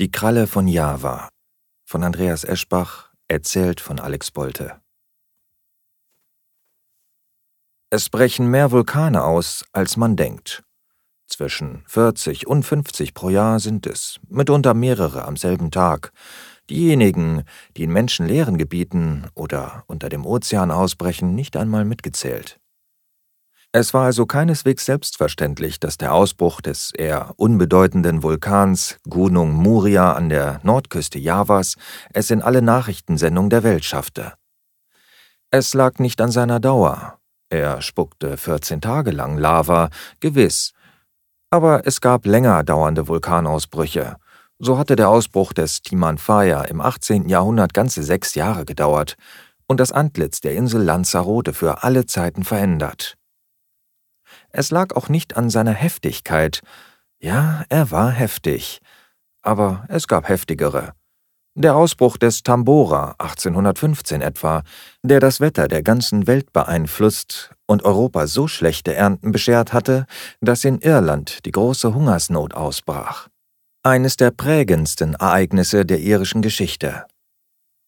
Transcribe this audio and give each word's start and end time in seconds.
Die 0.00 0.10
Kralle 0.10 0.48
von 0.48 0.66
Java 0.66 1.28
von 1.84 2.02
Andreas 2.02 2.42
Eschbach, 2.42 3.10
erzählt 3.28 3.80
von 3.80 4.00
Alex 4.00 4.30
Bolte. 4.32 4.80
Es 7.90 8.08
brechen 8.08 8.50
mehr 8.50 8.72
Vulkane 8.72 9.22
aus, 9.22 9.64
als 9.72 9.96
man 9.96 10.16
denkt. 10.16 10.64
Zwischen 11.28 11.84
40 11.86 12.48
und 12.48 12.64
50 12.64 13.14
pro 13.14 13.30
Jahr 13.30 13.60
sind 13.60 13.86
es, 13.86 14.18
mitunter 14.28 14.74
mehrere 14.74 15.24
am 15.24 15.36
selben 15.36 15.70
Tag. 15.70 16.10
Diejenigen, 16.68 17.44
die 17.76 17.84
in 17.84 17.92
menschenleeren 17.92 18.58
Gebieten 18.58 19.28
oder 19.34 19.84
unter 19.86 20.08
dem 20.08 20.26
Ozean 20.26 20.70
ausbrechen, 20.70 21.34
nicht 21.34 21.56
einmal 21.56 21.84
mitgezählt. 21.84 22.58
Es 23.76 23.92
war 23.92 24.04
also 24.04 24.24
keineswegs 24.24 24.84
selbstverständlich, 24.84 25.80
dass 25.80 25.98
der 25.98 26.14
Ausbruch 26.14 26.60
des 26.60 26.92
eher 26.92 27.32
unbedeutenden 27.38 28.22
Vulkans 28.22 29.00
Gunung 29.02 29.52
Muria 29.52 30.12
an 30.12 30.28
der 30.28 30.60
Nordküste 30.62 31.18
Javas 31.18 31.74
es 32.12 32.30
in 32.30 32.40
alle 32.40 32.62
Nachrichtensendungen 32.62 33.50
der 33.50 33.64
Welt 33.64 33.84
schaffte. 33.84 34.34
Es 35.50 35.74
lag 35.74 35.98
nicht 35.98 36.20
an 36.20 36.30
seiner 36.30 36.60
Dauer. 36.60 37.18
Er 37.50 37.82
spuckte 37.82 38.36
14 38.36 38.80
Tage 38.80 39.10
lang 39.10 39.38
Lava, 39.38 39.90
gewiss. 40.20 40.72
Aber 41.50 41.84
es 41.84 42.00
gab 42.00 42.26
länger 42.26 42.62
dauernde 42.62 43.08
Vulkanausbrüche. 43.08 44.18
So 44.60 44.78
hatte 44.78 44.94
der 44.94 45.08
Ausbruch 45.08 45.52
des 45.52 45.82
Timanfaya 45.82 46.62
im 46.62 46.80
18. 46.80 47.28
Jahrhundert 47.28 47.74
ganze 47.74 48.04
sechs 48.04 48.36
Jahre 48.36 48.66
gedauert 48.66 49.16
und 49.66 49.80
das 49.80 49.90
Antlitz 49.90 50.40
der 50.40 50.54
Insel 50.54 50.82
Lanzarote 50.82 51.52
für 51.52 51.82
alle 51.82 52.06
Zeiten 52.06 52.44
verändert. 52.44 53.16
Es 54.56 54.70
lag 54.70 54.94
auch 54.94 55.08
nicht 55.08 55.36
an 55.36 55.50
seiner 55.50 55.72
Heftigkeit. 55.72 56.60
Ja, 57.18 57.64
er 57.70 57.90
war 57.90 58.12
heftig. 58.12 58.78
Aber 59.42 59.84
es 59.88 60.06
gab 60.06 60.28
heftigere. 60.28 60.92
Der 61.56 61.74
Ausbruch 61.74 62.16
des 62.16 62.44
Tambora 62.44 63.16
1815 63.18 64.22
etwa, 64.22 64.62
der 65.02 65.18
das 65.18 65.40
Wetter 65.40 65.66
der 65.66 65.82
ganzen 65.82 66.28
Welt 66.28 66.52
beeinflusst 66.52 67.50
und 67.66 67.84
Europa 67.84 68.28
so 68.28 68.46
schlechte 68.46 68.94
Ernten 68.94 69.32
beschert 69.32 69.72
hatte, 69.72 70.06
dass 70.40 70.64
in 70.64 70.78
Irland 70.78 71.44
die 71.46 71.52
große 71.52 71.92
Hungersnot 71.92 72.54
ausbrach. 72.54 73.26
Eines 73.82 74.16
der 74.16 74.30
prägendsten 74.30 75.14
Ereignisse 75.14 75.84
der 75.84 75.98
irischen 75.98 76.42
Geschichte. 76.42 77.06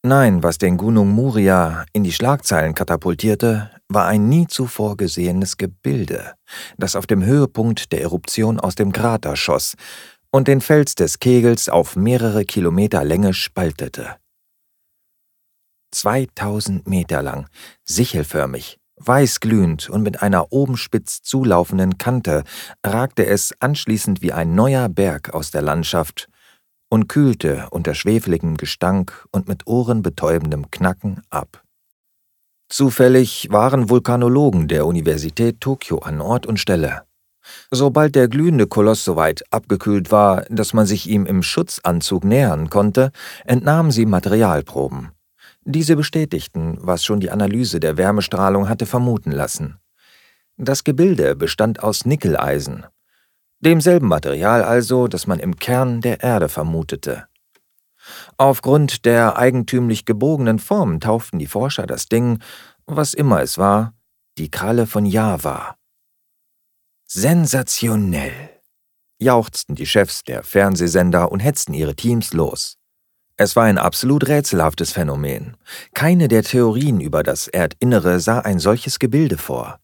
Nein, 0.07 0.45
was 0.45 0.59
den 0.59 0.77
Gunung 0.77 1.11
Muria 1.11 1.85
in 1.93 2.05
die 2.05 2.13
Schlagzeilen 2.13 2.75
katapultierte, 2.77 3.73
war 3.89 4.07
ein 4.07 4.29
nie 4.29 4.47
zuvor 4.47 4.97
gesehenes 4.97 5.57
Gebilde, 5.57 6.35
das 6.79 6.95
auf 6.95 7.09
dem 7.09 7.25
Höhepunkt 7.25 7.91
der 7.91 8.03
Eruption 8.03 8.61
aus 8.61 8.77
dem 8.77 8.93
Krater 8.93 9.35
schoss 9.35 9.75
und 10.31 10.47
den 10.47 10.61
Fels 10.61 10.95
des 10.95 11.19
Kegels 11.19 11.69
auf 11.69 11.97
mehrere 11.97 12.45
Kilometer 12.45 13.03
Länge 13.03 13.35
spaltete. 13.35 14.15
2000 15.91 16.87
Meter 16.87 17.21
lang, 17.21 17.49
sichelförmig, 17.83 18.79
weißglühend 18.99 19.91
und 19.91 20.05
mit 20.05 20.23
einer 20.23 20.53
oben 20.53 20.77
spitz 20.77 21.23
zulaufenden 21.23 21.99
Kante 21.99 22.45
ragte 22.85 23.27
es 23.27 23.53
anschließend 23.59 24.23
wie 24.23 24.33
ein 24.33 24.55
neuer 24.55 24.89
Berg 24.89 25.35
aus 25.35 25.51
der 25.51 25.63
Landschaft 25.63 26.29
und 26.89 27.09
kühlte 27.09 27.67
unter 27.71 27.95
schwefeligem 27.95 28.57
Gestank 28.57 29.27
und 29.33 29.49
mit 29.49 29.67
ohrenbetäubendem 29.67 30.71
Knacken 30.71 31.23
ab. 31.31 31.63
Zufällig 32.69 33.49
waren 33.51 33.91
Vulkanologen 33.91 34.67
der 34.67 34.87
Universität 34.87 35.61
Tokio 35.61 35.99
an 35.99 36.21
Ort 36.21 36.47
und 36.47 36.59
Stelle. 36.59 37.03
Sobald 37.71 38.17
der 38.17 38.27
glühende 38.27 38.67
Koloss 38.67 39.05
so 39.05 39.15
weit 39.15 39.45
abgekühlt 39.53 40.11
war, 40.11 40.45
dass 40.49 40.75
man 40.75 40.85
sich 40.85 41.09
ihm 41.09 41.27
im 41.27 41.45
Schutzanzug 41.45 42.25
nähern 42.25 42.71
konnte, 42.71 43.13
entnahmen 43.45 43.93
sie 43.93 44.05
Materialproben. 44.05 45.13
Diese 45.65 45.97
bestätigten, 45.97 46.79
was 46.81 47.05
schon 47.05 47.21
die 47.21 47.31
Analyse 47.31 47.81
der 47.81 47.97
Wärmestrahlung 47.97 48.69
hatte 48.69 48.87
vermuten 48.87 49.33
lassen. 49.33 49.79
Das 50.57 50.85
Gebilde 50.85 51.37
bestand 51.37 51.83
aus 51.83 52.05
Nickeleisen, 52.05 52.87
demselben 53.67 54.07
Material 54.07 54.63
also, 54.63 55.09
das 55.09 55.27
man 55.27 55.41
im 55.41 55.57
Kern 55.57 56.01
der 56.01 56.23
Erde 56.23 56.49
vermutete. 56.49 57.27
Aufgrund 58.37 59.05
der 59.05 59.37
eigentümlich 59.37 60.05
gebogenen 60.05 60.61
Form 60.61 61.01
tauften 61.01 61.41
die 61.41 61.49
Forscher 61.49 61.87
das 61.87 62.07
Ding, 62.07 62.39
was 62.87 63.13
immer 63.13 63.43
es 63.43 63.59
war, 63.59 63.95
die 64.39 64.51
Kralle 64.51 64.87
von 64.87 65.05
Java. 65.05 65.77
Sensationell! 67.07 68.51
jauchzten 69.19 69.75
die 69.75 69.87
Chefs 69.87 70.23
der 70.23 70.45
Fernsehsender 70.45 71.33
und 71.33 71.41
hetzten 71.41 71.75
ihre 71.75 71.97
Teams 71.97 72.33
los. 72.33 72.77
Es 73.37 73.57
war 73.57 73.65
ein 73.65 73.79
absolut 73.79 74.29
rätselhaftes 74.29 74.93
Phänomen. 74.93 75.57
Keine 75.95 76.29
der 76.29 76.43
Theorien 76.43 77.01
über 77.01 77.23
das 77.23 77.49
Erdinnere 77.49 78.21
sah 78.21 78.41
ein 78.41 78.59
solches 78.59 78.99
Gebilde 78.99 79.39
vor. 79.39 79.81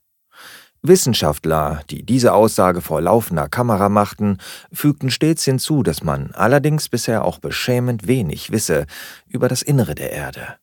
Wissenschaftler, 0.83 1.81
die 1.89 2.03
diese 2.03 2.33
Aussage 2.33 2.81
vor 2.81 3.01
laufender 3.01 3.47
Kamera 3.47 3.87
machten, 3.87 4.37
fügten 4.71 5.09
stets 5.09 5.45
hinzu, 5.45 5.81
dass 5.81 6.03
man 6.03 6.31
allerdings 6.33 6.89
bisher 6.89 7.23
auch 7.23 7.39
beschämend 7.39 8.05
wenig 8.05 8.51
wisse 8.51 8.85
über 9.27 9.47
das 9.47 9.61
Innere 9.61 9.95
der 9.95 10.11
Erde. 10.11 10.57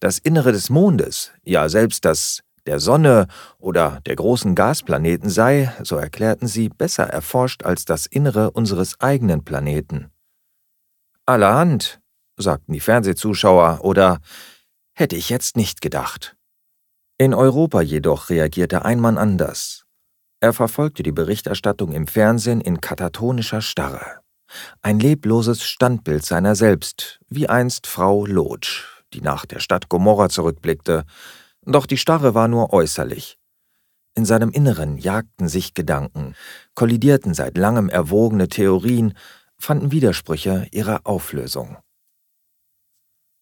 Das 0.00 0.18
Innere 0.18 0.50
des 0.52 0.68
Mondes, 0.68 1.30
ja 1.44 1.68
selbst 1.68 2.04
das 2.04 2.42
der 2.66 2.78
Sonne 2.78 3.26
oder 3.58 4.00
der 4.04 4.16
großen 4.16 4.54
Gasplaneten 4.54 5.30
sei, 5.30 5.72
so 5.82 5.96
erklärten 5.96 6.46
sie, 6.46 6.68
besser 6.68 7.04
erforscht 7.04 7.64
als 7.64 7.84
das 7.84 8.06
Innere 8.06 8.50
unseres 8.50 9.00
eigenen 9.00 9.44
Planeten. 9.44 10.10
Allerhand, 11.24 12.00
sagten 12.36 12.72
die 12.72 12.80
Fernsehzuschauer, 12.80 13.80
oder 13.82 14.20
hätte 14.92 15.16
ich 15.16 15.30
jetzt 15.30 15.56
nicht 15.56 15.80
gedacht. 15.80 16.36
In 17.20 17.34
Europa 17.34 17.82
jedoch 17.82 18.30
reagierte 18.30 18.86
ein 18.86 18.98
Mann 18.98 19.18
anders. 19.18 19.84
Er 20.40 20.54
verfolgte 20.54 21.02
die 21.02 21.12
Berichterstattung 21.12 21.92
im 21.92 22.06
Fernsehen 22.06 22.62
in 22.62 22.80
katatonischer 22.80 23.60
Starre. 23.60 24.20
Ein 24.80 24.98
lebloses 24.98 25.62
Standbild 25.62 26.24
seiner 26.24 26.54
selbst, 26.54 27.20
wie 27.28 27.46
einst 27.46 27.86
Frau 27.86 28.24
Lotsch, 28.24 28.86
die 29.12 29.20
nach 29.20 29.44
der 29.44 29.58
Stadt 29.58 29.90
Gomorra 29.90 30.30
zurückblickte. 30.30 31.04
Doch 31.66 31.84
die 31.84 31.98
Starre 31.98 32.34
war 32.34 32.48
nur 32.48 32.72
äußerlich. 32.72 33.36
In 34.14 34.24
seinem 34.24 34.50
Inneren 34.50 34.96
jagten 34.96 35.50
sich 35.50 35.74
Gedanken, 35.74 36.34
kollidierten 36.74 37.34
seit 37.34 37.58
langem 37.58 37.90
erwogene 37.90 38.48
Theorien, 38.48 39.12
fanden 39.58 39.92
Widersprüche 39.92 40.68
ihrer 40.70 41.02
Auflösung. 41.04 41.76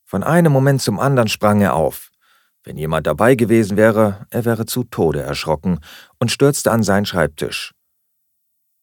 Von 0.05 0.25
einem 0.25 0.51
Moment 0.51 0.83
zum 0.83 0.99
anderen 0.99 1.29
sprang 1.29 1.61
er 1.61 1.77
auf. 1.77 2.11
Wenn 2.69 2.77
jemand 2.77 3.07
dabei 3.07 3.35
gewesen 3.35 3.79
wäre, 3.79 4.27
er 4.29 4.45
wäre 4.45 4.67
zu 4.67 4.85
Tode 4.85 5.23
erschrocken 5.23 5.81
und 6.19 6.31
stürzte 6.31 6.71
an 6.71 6.83
seinen 6.83 7.07
Schreibtisch. 7.07 7.73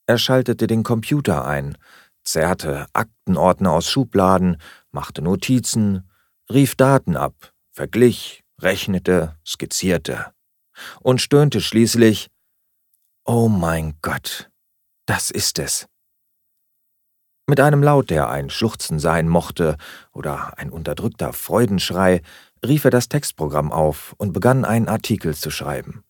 Er 0.08 0.18
schaltete 0.18 0.66
den 0.66 0.82
Computer 0.82 1.46
ein, 1.46 1.78
zerrte 2.24 2.88
Aktenordner 2.94 3.74
aus 3.74 3.88
Schubladen, 3.88 4.58
machte 4.92 5.22
Notizen, 5.22 6.10
rief 6.52 6.74
Daten 6.74 7.16
ab, 7.16 7.54
verglich, 7.74 8.44
rechnete, 8.60 9.38
skizzierte 9.46 10.34
und 11.02 11.22
stöhnte 11.22 11.62
schließlich 11.62 12.32
Oh 13.24 13.50
mein 13.50 14.00
Gott, 14.02 14.50
das 15.06 15.30
ist 15.30 15.60
es. 15.60 15.86
Mit 17.46 17.60
einem 17.60 17.84
Laut, 17.84 18.10
der 18.10 18.30
ein 18.30 18.50
Schluchzen 18.50 18.98
sein 18.98 19.30
mochte 19.30 19.78
oder 20.12 20.58
ein 20.58 20.72
unterdrückter 20.72 21.34
Freudenschrei, 21.34 22.24
rief 22.68 22.86
er 22.86 22.92
das 22.92 23.10
Textprogramm 23.10 23.72
auf 23.72 24.14
und 24.18 24.34
begann 24.34 24.66
einen 24.66 24.88
Artikel 24.88 25.36
zu 25.36 25.52
schreiben. 25.52 26.04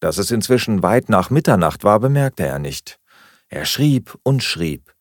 Dass 0.00 0.18
es 0.18 0.30
inzwischen 0.30 0.82
weit 0.82 1.08
nach 1.08 1.30
Mitternacht 1.30 1.84
war, 1.84 2.00
bemerkte 2.00 2.44
er 2.44 2.58
nicht. 2.58 2.98
Er 3.48 3.64
schrieb 3.64 4.18
und 4.22 4.42
schrieb, 4.42 4.94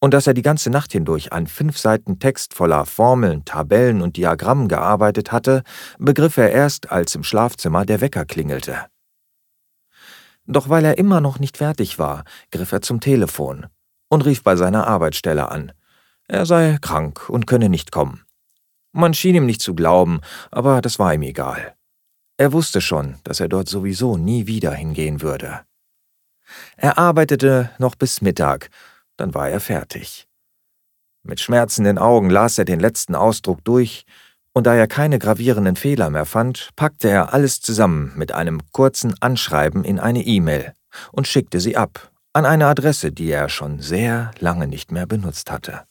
und 0.00 0.14
dass 0.14 0.26
er 0.26 0.34
die 0.34 0.42
ganze 0.42 0.70
Nacht 0.70 0.92
hindurch 0.92 1.32
an 1.32 1.46
fünf 1.46 1.78
Seiten 1.78 2.18
Text 2.18 2.54
voller 2.54 2.86
Formeln, 2.86 3.44
Tabellen 3.44 4.00
und 4.00 4.16
Diagrammen 4.16 4.68
gearbeitet 4.68 5.32
hatte, 5.32 5.62
begriff 5.98 6.36
er 6.36 6.50
erst, 6.50 6.92
als 6.92 7.14
im 7.14 7.24
Schlafzimmer 7.24 7.84
der 7.84 8.00
Wecker 8.00 8.24
klingelte. 8.24 8.86
Doch 10.46 10.68
weil 10.68 10.84
er 10.84 10.98
immer 10.98 11.20
noch 11.20 11.38
nicht 11.38 11.58
fertig 11.58 11.98
war, 11.98 12.24
griff 12.50 12.72
er 12.72 12.80
zum 12.80 13.00
Telefon 13.00 13.66
und 14.08 14.24
rief 14.24 14.42
bei 14.42 14.56
seiner 14.56 14.86
Arbeitsstelle 14.86 15.50
an. 15.50 15.72
Er 16.28 16.46
sei 16.46 16.78
krank 16.80 17.28
und 17.28 17.46
könne 17.46 17.68
nicht 17.68 17.92
kommen. 17.92 18.22
Man 18.98 19.14
schien 19.14 19.36
ihm 19.36 19.46
nicht 19.46 19.62
zu 19.62 19.76
glauben, 19.76 20.22
aber 20.50 20.80
das 20.80 20.98
war 20.98 21.14
ihm 21.14 21.22
egal. 21.22 21.76
Er 22.36 22.52
wusste 22.52 22.80
schon, 22.80 23.14
dass 23.22 23.38
er 23.38 23.46
dort 23.46 23.68
sowieso 23.68 24.16
nie 24.16 24.48
wieder 24.48 24.72
hingehen 24.72 25.22
würde. 25.22 25.60
Er 26.76 26.98
arbeitete 26.98 27.70
noch 27.78 27.94
bis 27.94 28.22
Mittag, 28.22 28.70
dann 29.16 29.34
war 29.34 29.50
er 29.50 29.60
fertig. 29.60 30.26
Mit 31.22 31.38
schmerzenden 31.38 31.96
Augen 31.96 32.28
las 32.28 32.58
er 32.58 32.64
den 32.64 32.80
letzten 32.80 33.14
Ausdruck 33.14 33.62
durch, 33.62 34.04
und 34.52 34.66
da 34.66 34.74
er 34.74 34.88
keine 34.88 35.20
gravierenden 35.20 35.76
Fehler 35.76 36.10
mehr 36.10 36.26
fand, 36.26 36.70
packte 36.74 37.08
er 37.08 37.32
alles 37.32 37.60
zusammen 37.60 38.12
mit 38.16 38.32
einem 38.32 38.60
kurzen 38.72 39.14
Anschreiben 39.20 39.84
in 39.84 40.00
eine 40.00 40.24
E-Mail 40.24 40.72
und 41.12 41.28
schickte 41.28 41.60
sie 41.60 41.76
ab, 41.76 42.10
an 42.32 42.44
eine 42.44 42.66
Adresse, 42.66 43.12
die 43.12 43.30
er 43.30 43.48
schon 43.48 43.78
sehr 43.78 44.32
lange 44.40 44.66
nicht 44.66 44.90
mehr 44.90 45.06
benutzt 45.06 45.52
hatte. 45.52 45.84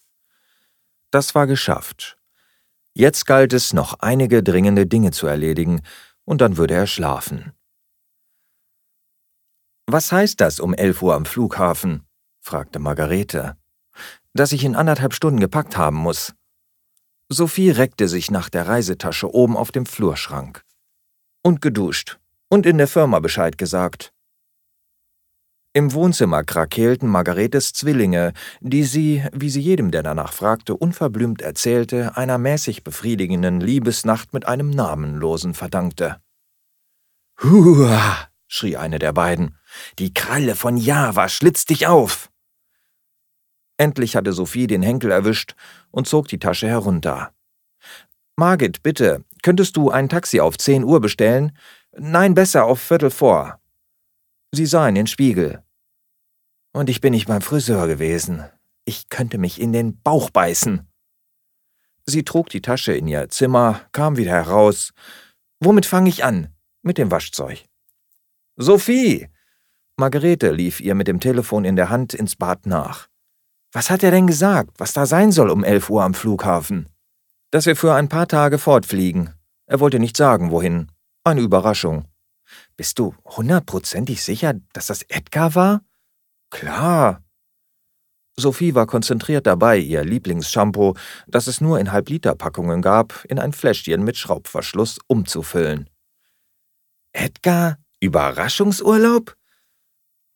Das 1.10 1.34
war 1.34 1.46
geschafft. 1.46 2.17
Jetzt 2.94 3.26
galt 3.26 3.52
es, 3.52 3.72
noch 3.72 3.94
einige 4.00 4.42
dringende 4.42 4.86
Dinge 4.86 5.10
zu 5.10 5.26
erledigen, 5.26 5.82
und 6.24 6.40
dann 6.40 6.56
würde 6.56 6.74
er 6.74 6.86
schlafen. 6.86 7.52
Was 9.86 10.12
heißt 10.12 10.40
das 10.40 10.60
um 10.60 10.74
elf 10.74 11.00
Uhr 11.00 11.14
am 11.14 11.24
Flughafen? 11.24 12.06
fragte 12.40 12.78
Margarete. 12.78 13.56
Dass 14.34 14.52
ich 14.52 14.64
in 14.64 14.76
anderthalb 14.76 15.14
Stunden 15.14 15.40
gepackt 15.40 15.76
haben 15.76 15.96
muss. 15.96 16.34
Sophie 17.30 17.70
reckte 17.70 18.08
sich 18.08 18.30
nach 18.30 18.50
der 18.50 18.68
Reisetasche 18.68 19.32
oben 19.32 19.56
auf 19.56 19.72
dem 19.72 19.86
Flurschrank. 19.86 20.62
Und 21.42 21.62
geduscht. 21.62 22.18
Und 22.50 22.66
in 22.66 22.78
der 22.78 22.88
Firma 22.88 23.20
Bescheid 23.20 23.56
gesagt. 23.56 24.12
Im 25.78 25.92
Wohnzimmer 25.92 26.42
krakeelten 26.42 27.08
Margaretes 27.08 27.72
Zwillinge, 27.72 28.32
die 28.58 28.82
sie, 28.82 29.22
wie 29.32 29.48
sie 29.48 29.60
jedem, 29.60 29.92
der 29.92 30.02
danach 30.02 30.32
fragte, 30.32 30.76
unverblümt 30.76 31.40
erzählte, 31.40 32.16
einer 32.16 32.36
mäßig 32.36 32.82
befriedigenden 32.82 33.60
Liebesnacht 33.60 34.34
mit 34.34 34.44
einem 34.44 34.70
Namenlosen 34.70 35.54
verdankte. 35.54 36.20
Hua! 37.40 38.26
schrie 38.48 38.76
eine 38.76 38.98
der 38.98 39.12
beiden. 39.12 39.56
Die 40.00 40.12
Kralle 40.12 40.56
von 40.56 40.78
Java 40.78 41.28
schlitzt 41.28 41.70
dich 41.70 41.86
auf! 41.86 42.28
Endlich 43.76 44.16
hatte 44.16 44.32
Sophie 44.32 44.66
den 44.66 44.82
Henkel 44.82 45.12
erwischt 45.12 45.54
und 45.92 46.08
zog 46.08 46.26
die 46.26 46.40
Tasche 46.40 46.66
herunter. 46.66 47.32
Margit, 48.34 48.82
bitte, 48.82 49.24
könntest 49.44 49.76
du 49.76 49.90
ein 49.90 50.08
Taxi 50.08 50.40
auf 50.40 50.58
zehn 50.58 50.82
Uhr 50.82 51.00
bestellen? 51.00 51.56
Nein, 51.96 52.34
besser 52.34 52.64
auf 52.64 52.80
Viertel 52.80 53.12
vor. 53.12 53.60
Sie 54.50 54.66
sah 54.66 54.88
in 54.88 54.96
den 54.96 55.06
Spiegel. 55.06 55.62
Und 56.72 56.90
ich 56.90 57.00
bin 57.00 57.12
nicht 57.12 57.28
beim 57.28 57.42
Friseur 57.42 57.86
gewesen. 57.86 58.44
Ich 58.84 59.08
könnte 59.08 59.38
mich 59.38 59.60
in 59.60 59.72
den 59.72 60.00
Bauch 60.00 60.30
beißen. 60.30 60.88
Sie 62.06 62.22
trug 62.24 62.48
die 62.48 62.62
Tasche 62.62 62.92
in 62.94 63.06
ihr 63.06 63.28
Zimmer, 63.28 63.82
kam 63.92 64.16
wieder 64.16 64.32
heraus. 64.32 64.92
Womit 65.60 65.86
fange 65.86 66.08
ich 66.08 66.24
an? 66.24 66.54
Mit 66.82 66.96
dem 66.96 67.10
Waschzeug. 67.10 67.64
Sophie! 68.56 69.28
Margarete 69.96 70.52
lief 70.52 70.80
ihr 70.80 70.94
mit 70.94 71.08
dem 71.08 71.20
Telefon 71.20 71.64
in 71.64 71.76
der 71.76 71.90
Hand 71.90 72.14
ins 72.14 72.36
Bad 72.36 72.66
nach. 72.66 73.08
Was 73.72 73.90
hat 73.90 74.02
er 74.02 74.10
denn 74.10 74.26
gesagt, 74.26 74.70
was 74.78 74.92
da 74.92 75.04
sein 75.04 75.32
soll 75.32 75.50
um 75.50 75.64
elf 75.64 75.90
Uhr 75.90 76.02
am 76.02 76.14
Flughafen? 76.14 76.88
Dass 77.50 77.66
wir 77.66 77.76
für 77.76 77.94
ein 77.94 78.08
paar 78.08 78.28
Tage 78.28 78.58
fortfliegen. 78.58 79.34
Er 79.66 79.80
wollte 79.80 79.98
nicht 79.98 80.16
sagen, 80.16 80.50
wohin. 80.50 80.90
Eine 81.24 81.42
Überraschung. 81.42 82.06
Bist 82.76 82.98
du 82.98 83.14
hundertprozentig 83.24 84.22
sicher, 84.22 84.54
dass 84.72 84.86
das 84.86 85.02
Edgar 85.02 85.54
war? 85.54 85.82
Klar. 86.50 87.22
Sophie 88.36 88.74
war 88.74 88.86
konzentriert 88.86 89.46
dabei, 89.46 89.78
ihr 89.78 90.04
Lieblingsshampoo, 90.04 90.94
das 91.26 91.48
es 91.48 91.60
nur 91.60 91.80
in 91.80 91.90
Halbliterpackungen 91.90 92.82
gab, 92.82 93.24
in 93.28 93.38
ein 93.38 93.52
Fläschchen 93.52 94.04
mit 94.04 94.16
Schraubverschluss 94.16 94.98
umzufüllen. 95.08 95.90
Edgar? 97.12 97.78
Überraschungsurlaub? 98.00 99.36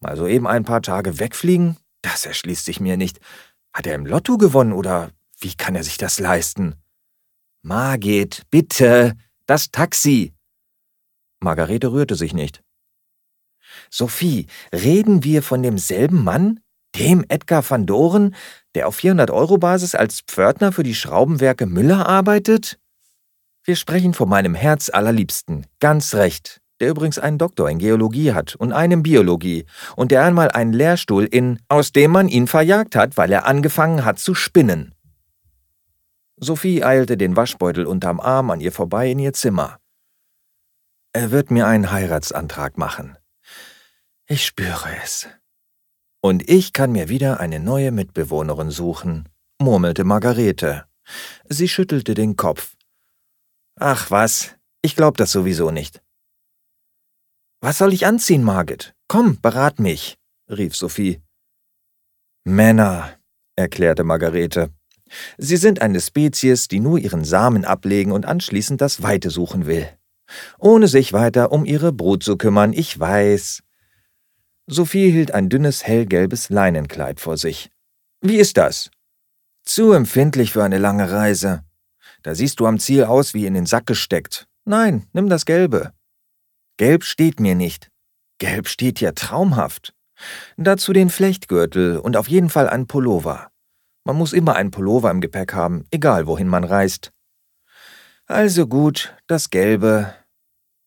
Mal 0.00 0.16
so 0.16 0.26
eben 0.26 0.48
ein 0.48 0.64
paar 0.64 0.82
Tage 0.82 1.20
wegfliegen? 1.20 1.76
Das 2.02 2.26
erschließt 2.26 2.64
sich 2.64 2.80
mir 2.80 2.96
nicht. 2.96 3.20
Hat 3.72 3.86
er 3.86 3.94
im 3.94 4.04
Lotto 4.04 4.36
gewonnen 4.36 4.72
oder 4.72 5.12
wie 5.38 5.54
kann 5.54 5.76
er 5.76 5.84
sich 5.84 5.96
das 5.96 6.18
leisten? 6.18 6.74
Margit, 7.62 8.42
bitte, 8.50 9.14
das 9.46 9.70
Taxi. 9.70 10.34
Margarete 11.38 11.92
rührte 11.92 12.16
sich 12.16 12.34
nicht. 12.34 12.62
Sophie, 13.92 14.46
reden 14.72 15.22
wir 15.22 15.42
von 15.42 15.62
demselben 15.62 16.24
Mann? 16.24 16.60
Dem 16.96 17.24
Edgar 17.28 17.68
van 17.68 17.86
Doren, 17.86 18.34
der 18.74 18.88
auf 18.88 18.98
400-Euro-Basis 18.98 19.94
als 19.94 20.20
Pförtner 20.20 20.72
für 20.72 20.82
die 20.82 20.94
Schraubenwerke 20.94 21.66
Müller 21.66 22.06
arbeitet? 22.06 22.78
Wir 23.64 23.76
sprechen 23.76 24.14
von 24.14 24.28
meinem 24.28 24.54
Herz 24.54 24.90
allerliebsten. 24.90 25.66
Ganz 25.78 26.14
recht 26.14 26.62
der 26.82 26.90
übrigens 26.90 27.20
einen 27.20 27.38
Doktor 27.38 27.70
in 27.70 27.78
Geologie 27.78 28.32
hat 28.32 28.56
und 28.56 28.72
einen 28.72 29.04
Biologie 29.04 29.66
und 29.94 30.10
der 30.10 30.24
einmal 30.24 30.50
einen 30.50 30.72
Lehrstuhl 30.72 31.24
in, 31.24 31.60
aus 31.68 31.92
dem 31.92 32.10
man 32.10 32.26
ihn 32.26 32.48
verjagt 32.48 32.96
hat, 32.96 33.16
weil 33.16 33.30
er 33.30 33.46
angefangen 33.46 34.04
hat 34.04 34.18
zu 34.18 34.34
spinnen. 34.34 34.92
Sophie 36.36 36.82
eilte 36.82 37.16
den 37.16 37.36
Waschbeutel 37.36 37.86
unterm 37.86 38.18
Arm 38.18 38.50
an 38.50 38.60
ihr 38.60 38.72
vorbei 38.72 39.12
in 39.12 39.20
ihr 39.20 39.32
Zimmer. 39.32 39.78
Er 41.12 41.30
wird 41.30 41.52
mir 41.52 41.68
einen 41.68 41.92
Heiratsantrag 41.92 42.76
machen. 42.76 43.16
Ich 44.28 44.46
spüre 44.46 44.96
es. 45.02 45.28
Und 46.22 46.48
ich 46.48 46.72
kann 46.72 46.92
mir 46.92 47.08
wieder 47.08 47.40
eine 47.40 47.58
neue 47.58 47.90
Mitbewohnerin 47.90 48.70
suchen, 48.70 49.28
murmelte 49.60 50.04
Margarete. 50.04 50.86
Sie 51.48 51.68
schüttelte 51.68 52.14
den 52.14 52.36
Kopf. 52.36 52.76
Ach 53.78 54.10
was, 54.10 54.54
ich 54.82 54.94
glaub 54.94 55.16
das 55.16 55.32
sowieso 55.32 55.70
nicht. 55.70 56.02
Was 57.60 57.78
soll 57.78 57.92
ich 57.92 58.06
anziehen, 58.06 58.42
Margit? 58.42 58.94
Komm, 59.08 59.40
berat 59.40 59.78
mich, 59.78 60.18
rief 60.48 60.76
Sophie. 60.76 61.20
Männer, 62.44 63.18
erklärte 63.56 64.04
Margarete. 64.04 64.70
Sie 65.38 65.56
sind 65.56 65.82
eine 65.82 66.00
Spezies, 66.00 66.68
die 66.68 66.80
nur 66.80 66.98
ihren 66.98 67.24
Samen 67.24 67.64
ablegen 67.64 68.12
und 68.12 68.26
anschließend 68.26 68.80
das 68.80 69.02
Weite 69.02 69.30
suchen 69.30 69.66
will. 69.66 69.88
Ohne 70.58 70.88
sich 70.88 71.12
weiter 71.12 71.52
um 71.52 71.64
ihre 71.64 71.92
Brut 71.92 72.22
zu 72.22 72.36
kümmern, 72.36 72.72
ich 72.72 72.98
weiß. 72.98 73.62
Sophie 74.66 75.10
hielt 75.10 75.34
ein 75.34 75.48
dünnes, 75.48 75.84
hellgelbes 75.84 76.48
Leinenkleid 76.48 77.20
vor 77.20 77.36
sich. 77.36 77.70
Wie 78.20 78.36
ist 78.36 78.56
das? 78.56 78.90
Zu 79.64 79.92
empfindlich 79.92 80.52
für 80.52 80.62
eine 80.62 80.78
lange 80.78 81.10
Reise. 81.10 81.64
Da 82.22 82.34
siehst 82.34 82.60
du 82.60 82.66
am 82.66 82.78
Ziel 82.78 83.04
aus 83.04 83.34
wie 83.34 83.46
in 83.46 83.54
den 83.54 83.66
Sack 83.66 83.86
gesteckt. 83.86 84.46
Nein, 84.64 85.06
nimm 85.12 85.28
das 85.28 85.44
Gelbe. 85.44 85.92
Gelb 86.76 87.04
steht 87.04 87.40
mir 87.40 87.56
nicht. 87.56 87.90
Gelb 88.38 88.68
steht 88.68 89.00
ja 89.00 89.12
traumhaft. 89.12 89.94
Dazu 90.56 90.92
den 90.92 91.10
Flechtgürtel 91.10 91.98
und 91.98 92.16
auf 92.16 92.28
jeden 92.28 92.48
Fall 92.48 92.68
ein 92.68 92.86
Pullover. 92.86 93.48
Man 94.04 94.16
muss 94.16 94.32
immer 94.32 94.54
einen 94.56 94.70
Pullover 94.70 95.10
im 95.10 95.20
Gepäck 95.20 95.54
haben, 95.54 95.86
egal 95.90 96.26
wohin 96.26 96.48
man 96.48 96.64
reist. 96.64 97.12
Also 98.26 98.66
gut, 98.66 99.16
das 99.26 99.50
Gelbe. 99.50 100.14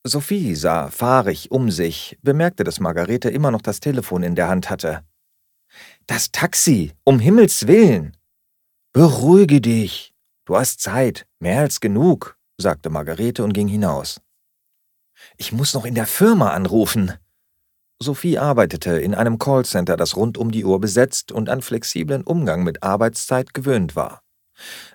Sophie 0.07 0.53
sah 0.53 0.91
fahrig 0.91 1.49
um 1.49 1.71
sich, 1.71 2.19
bemerkte, 2.21 2.63
dass 2.63 2.79
Margarete 2.79 3.31
immer 3.31 3.49
noch 3.49 3.63
das 3.63 3.79
Telefon 3.79 4.21
in 4.21 4.35
der 4.35 4.47
Hand 4.47 4.69
hatte. 4.69 5.03
Das 6.05 6.31
Taxi, 6.31 6.93
um 7.03 7.17
Himmels 7.17 7.65
willen. 7.65 8.15
Beruhige 8.93 9.61
dich. 9.61 10.13
Du 10.45 10.55
hast 10.55 10.79
Zeit, 10.79 11.25
mehr 11.39 11.61
als 11.61 11.79
genug, 11.79 12.37
sagte 12.61 12.91
Margarete 12.91 13.43
und 13.43 13.53
ging 13.53 13.67
hinaus. 13.67 14.21
Ich 15.37 15.51
muss 15.51 15.73
noch 15.73 15.85
in 15.85 15.95
der 15.95 16.05
Firma 16.05 16.51
anrufen. 16.51 17.13
Sophie 17.99 18.37
arbeitete 18.37 18.99
in 18.99 19.15
einem 19.15 19.39
Callcenter, 19.39 19.97
das 19.97 20.15
rund 20.15 20.37
um 20.37 20.51
die 20.51 20.65
Uhr 20.65 20.79
besetzt 20.79 21.31
und 21.31 21.49
an 21.49 21.63
flexiblen 21.63 22.21
Umgang 22.21 22.63
mit 22.63 22.83
Arbeitszeit 22.83 23.55
gewöhnt 23.55 23.95
war. 23.95 24.21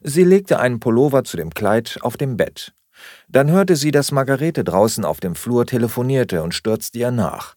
Sie 0.02 0.22
legte 0.22 0.60
einen 0.60 0.78
Pullover 0.78 1.24
zu 1.24 1.36
dem 1.36 1.50
Kleid 1.50 1.98
auf 2.02 2.16
dem 2.16 2.36
Bett. 2.36 2.74
Dann 3.28 3.50
hörte 3.50 3.76
sie, 3.76 3.90
dass 3.90 4.12
Margarete 4.12 4.64
draußen 4.64 5.04
auf 5.04 5.20
dem 5.20 5.34
Flur 5.34 5.66
telefonierte 5.66 6.42
und 6.42 6.54
stürzte 6.54 6.98
ihr 6.98 7.10
nach. 7.10 7.54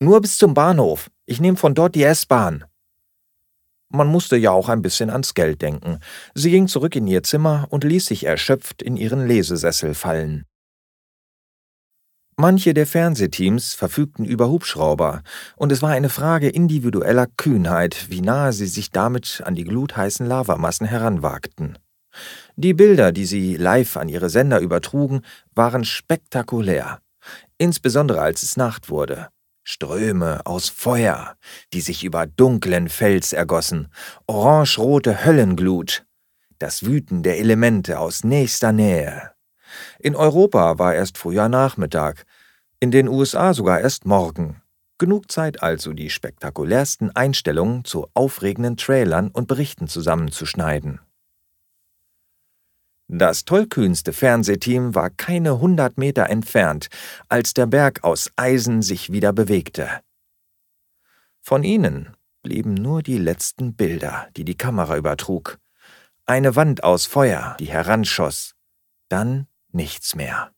Nur 0.00 0.20
bis 0.20 0.38
zum 0.38 0.54
Bahnhof. 0.54 1.10
Ich 1.26 1.40
nehme 1.40 1.56
von 1.56 1.74
dort 1.74 1.94
die 1.94 2.04
S-Bahn. 2.04 2.64
Man 3.90 4.06
musste 4.06 4.36
ja 4.36 4.50
auch 4.50 4.68
ein 4.68 4.82
bisschen 4.82 5.08
ans 5.10 5.34
Geld 5.34 5.62
denken. 5.62 5.98
Sie 6.34 6.50
ging 6.50 6.68
zurück 6.68 6.94
in 6.94 7.06
ihr 7.06 7.22
Zimmer 7.22 7.66
und 7.70 7.84
ließ 7.84 8.06
sich 8.06 8.24
erschöpft 8.24 8.82
in 8.82 8.96
ihren 8.96 9.26
Lesesessel 9.26 9.94
fallen. 9.94 10.44
Manche 12.36 12.72
der 12.72 12.86
Fernsehteams 12.86 13.74
verfügten 13.74 14.24
über 14.24 14.48
Hubschrauber, 14.48 15.22
und 15.56 15.72
es 15.72 15.82
war 15.82 15.90
eine 15.90 16.08
Frage 16.08 16.48
individueller 16.48 17.26
Kühnheit, 17.36 18.10
wie 18.10 18.20
nahe 18.20 18.52
sie 18.52 18.68
sich 18.68 18.92
damit 18.92 19.42
an 19.44 19.56
die 19.56 19.64
glutheißen 19.64 20.24
Lavamassen 20.24 20.86
heranwagten. 20.86 21.78
Die 22.56 22.74
Bilder, 22.74 23.12
die 23.12 23.26
sie 23.26 23.56
live 23.56 23.96
an 23.96 24.08
ihre 24.08 24.30
Sender 24.30 24.60
übertrugen, 24.60 25.22
waren 25.54 25.84
spektakulär, 25.84 27.00
insbesondere 27.58 28.20
als 28.20 28.42
es 28.42 28.56
Nacht 28.56 28.90
wurde. 28.90 29.28
Ströme 29.64 30.46
aus 30.46 30.70
Feuer, 30.70 31.36
die 31.74 31.82
sich 31.82 32.02
über 32.02 32.26
dunklen 32.26 32.88
Fels 32.88 33.34
ergossen, 33.34 33.88
orangerote 34.26 35.24
Höllenglut, 35.24 36.06
das 36.58 36.86
Wüten 36.86 37.22
der 37.22 37.38
Elemente 37.38 37.98
aus 37.98 38.24
nächster 38.24 38.72
Nähe. 38.72 39.32
In 39.98 40.16
Europa 40.16 40.78
war 40.78 40.94
erst 40.94 41.18
früher 41.18 41.48
Nachmittag, 41.48 42.24
in 42.80 42.90
den 42.90 43.08
USA 43.08 43.54
sogar 43.54 43.80
erst 43.80 44.06
morgen. 44.06 44.62
Genug 44.98 45.30
Zeit 45.30 45.62
also, 45.62 45.92
die 45.92 46.10
spektakulärsten 46.10 47.14
Einstellungen 47.14 47.84
zu 47.84 48.08
aufregenden 48.14 48.76
Trailern 48.76 49.28
und 49.28 49.46
Berichten 49.46 49.86
zusammenzuschneiden. 49.86 51.00
Das 53.08 53.46
tollkühnste 53.46 54.12
Fernsehteam 54.12 54.94
war 54.94 55.08
keine 55.08 55.60
hundert 55.60 55.96
Meter 55.96 56.28
entfernt, 56.28 56.88
als 57.28 57.54
der 57.54 57.66
Berg 57.66 58.04
aus 58.04 58.30
Eisen 58.36 58.82
sich 58.82 59.10
wieder 59.10 59.32
bewegte. 59.32 59.88
Von 61.40 61.64
ihnen 61.64 62.14
blieben 62.42 62.74
nur 62.74 63.02
die 63.02 63.16
letzten 63.16 63.74
Bilder, 63.74 64.28
die 64.36 64.44
die 64.44 64.56
Kamera 64.56 64.98
übertrug. 64.98 65.58
Eine 66.26 66.54
Wand 66.54 66.84
aus 66.84 67.06
Feuer, 67.06 67.56
die 67.58 67.70
heranschoss. 67.70 68.54
Dann 69.08 69.46
nichts 69.72 70.14
mehr. 70.14 70.52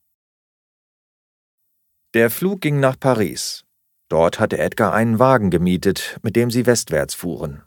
Der 2.14 2.30
Flug 2.30 2.60
ging 2.60 2.80
nach 2.80 2.98
Paris. 2.98 3.64
Dort 4.08 4.40
hatte 4.40 4.58
Edgar 4.58 4.92
einen 4.92 5.20
Wagen 5.20 5.50
gemietet, 5.50 6.18
mit 6.22 6.34
dem 6.34 6.50
sie 6.50 6.66
westwärts 6.66 7.14
fuhren. 7.14 7.62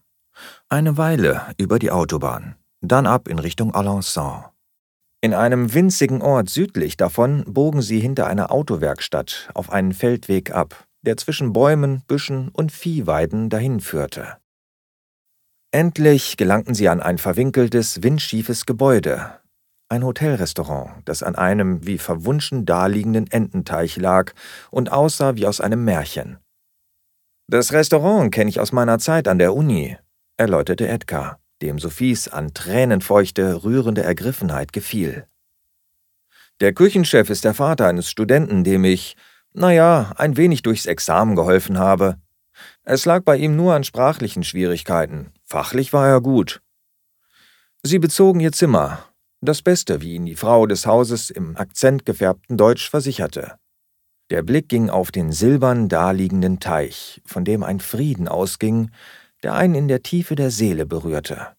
Eine 0.67 0.97
Weile 0.97 1.53
über 1.57 1.79
die 1.79 1.91
Autobahn, 1.91 2.57
dann 2.81 3.07
ab 3.07 3.29
in 3.29 3.39
Richtung 3.39 3.73
Alençon. 3.73 4.52
In 5.23 5.33
einem 5.33 5.73
winzigen 5.73 6.21
Ort 6.21 6.49
südlich 6.49 6.97
davon 6.97 7.45
bogen 7.45 7.81
sie 7.81 8.01
hinter 8.01 8.27
einer 8.27 8.51
Autowerkstatt 8.51 9.49
auf 9.53 9.71
einen 9.71 9.93
Feldweg 9.93 10.51
ab, 10.51 10.85
der 11.01 11.15
zwischen 11.15 11.53
Bäumen, 11.53 12.01
Büschen 12.09 12.49
und 12.49 12.73
Viehweiden 12.73 13.49
dahinführte. 13.49 14.35
Endlich 15.71 16.35
gelangten 16.35 16.75
sie 16.75 16.89
an 16.89 16.99
ein 16.99 17.19
verwinkeltes, 17.19 18.03
windschiefes 18.03 18.65
Gebäude, 18.65 19.39
ein 19.87 20.03
Hotelrestaurant, 20.03 20.91
das 21.05 21.23
an 21.23 21.35
einem 21.35 21.87
wie 21.87 21.99
verwunschen 21.99 22.65
daliegenden 22.65 23.31
Ententeich 23.31 23.95
lag 23.95 24.33
und 24.71 24.91
aussah 24.91 25.37
wie 25.37 25.47
aus 25.47 25.61
einem 25.61 25.85
Märchen. 25.85 26.37
Das 27.49 27.71
Restaurant 27.71 28.33
kenne 28.33 28.49
ich 28.49 28.59
aus 28.59 28.73
meiner 28.73 28.99
Zeit 28.99 29.29
an 29.29 29.39
der 29.39 29.55
Uni, 29.55 29.97
erläuterte 30.35 30.89
Edgar 30.89 31.39
dem 31.61 31.79
Sophies 31.79 32.27
an 32.27 32.53
tränenfeuchte, 32.53 33.63
rührende 33.63 34.03
Ergriffenheit 34.03 34.73
gefiel. 34.73 35.27
Der 36.59 36.73
Küchenchef 36.73 37.29
ist 37.29 37.45
der 37.45 37.53
Vater 37.53 37.87
eines 37.87 38.09
Studenten, 38.09 38.63
dem 38.63 38.83
ich, 38.83 39.15
naja, 39.53 40.13
ein 40.17 40.37
wenig 40.37 40.61
durchs 40.61 40.85
Examen 40.85 41.35
geholfen 41.35 41.77
habe. 41.77 42.17
Es 42.83 43.05
lag 43.05 43.23
bei 43.23 43.37
ihm 43.37 43.55
nur 43.55 43.73
an 43.73 43.83
sprachlichen 43.83 44.43
Schwierigkeiten. 44.43 45.31
Fachlich 45.43 45.93
war 45.93 46.07
er 46.07 46.21
gut. 46.21 46.61
Sie 47.81 47.99
bezogen 47.99 48.39
ihr 48.39 48.51
Zimmer. 48.51 49.05
Das 49.41 49.61
Beste, 49.61 50.01
wie 50.01 50.15
ihn 50.15 50.25
die 50.25 50.35
Frau 50.35 50.67
des 50.67 50.85
Hauses 50.85 51.29
im 51.29 51.57
akzentgefärbten 51.57 52.55
Deutsch 52.55 52.89
versicherte. 52.89 53.57
Der 54.29 54.41
Blick 54.41 54.69
ging 54.69 54.89
auf 54.89 55.11
den 55.11 55.31
silbern 55.33 55.89
daliegenden 55.89 56.61
Teich, 56.61 57.21
von 57.25 57.43
dem 57.43 57.61
ein 57.61 57.81
Frieden 57.81 58.27
ausging, 58.27 58.89
der 59.43 59.53
einen 59.53 59.75
in 59.75 59.87
der 59.87 60.01
Tiefe 60.01 60.35
der 60.35 60.49
Seele 60.49 60.85
berührte. 60.85 61.55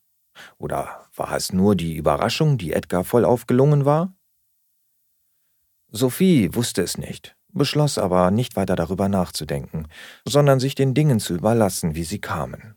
Oder 0.58 1.06
war 1.14 1.36
es 1.36 1.52
nur 1.52 1.76
die 1.76 1.94
Überraschung, 1.94 2.58
die 2.58 2.72
Edgar 2.72 3.04
vollauf 3.04 3.46
gelungen 3.46 3.84
war? 3.84 4.14
Sophie 5.90 6.54
wusste 6.54 6.82
es 6.82 6.98
nicht, 6.98 7.36
beschloss 7.52 7.98
aber 7.98 8.30
nicht 8.30 8.56
weiter 8.56 8.74
darüber 8.74 9.08
nachzudenken, 9.08 9.86
sondern 10.26 10.58
sich 10.58 10.74
den 10.74 10.94
Dingen 10.94 11.20
zu 11.20 11.34
überlassen, 11.34 11.94
wie 11.94 12.04
sie 12.04 12.20
kamen. 12.20 12.74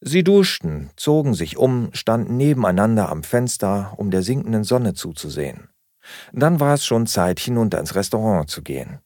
Sie 0.00 0.24
duschten, 0.24 0.90
zogen 0.96 1.34
sich 1.34 1.56
um, 1.56 1.90
standen 1.92 2.36
nebeneinander 2.36 3.08
am 3.08 3.22
Fenster, 3.22 3.94
um 3.98 4.10
der 4.10 4.22
sinkenden 4.22 4.64
Sonne 4.64 4.94
zuzusehen. 4.94 5.68
Dann 6.32 6.58
war 6.58 6.74
es 6.74 6.84
schon 6.84 7.06
Zeit, 7.06 7.38
hinunter 7.38 7.78
ins 7.78 7.94
Restaurant 7.94 8.50
zu 8.50 8.62
gehen. 8.62 8.98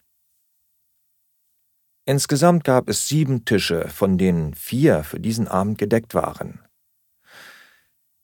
Insgesamt 2.08 2.62
gab 2.62 2.88
es 2.88 3.08
sieben 3.08 3.44
Tische, 3.44 3.88
von 3.88 4.16
denen 4.16 4.54
vier 4.54 5.02
für 5.02 5.18
diesen 5.18 5.48
Abend 5.48 5.76
gedeckt 5.76 6.14
waren. 6.14 6.60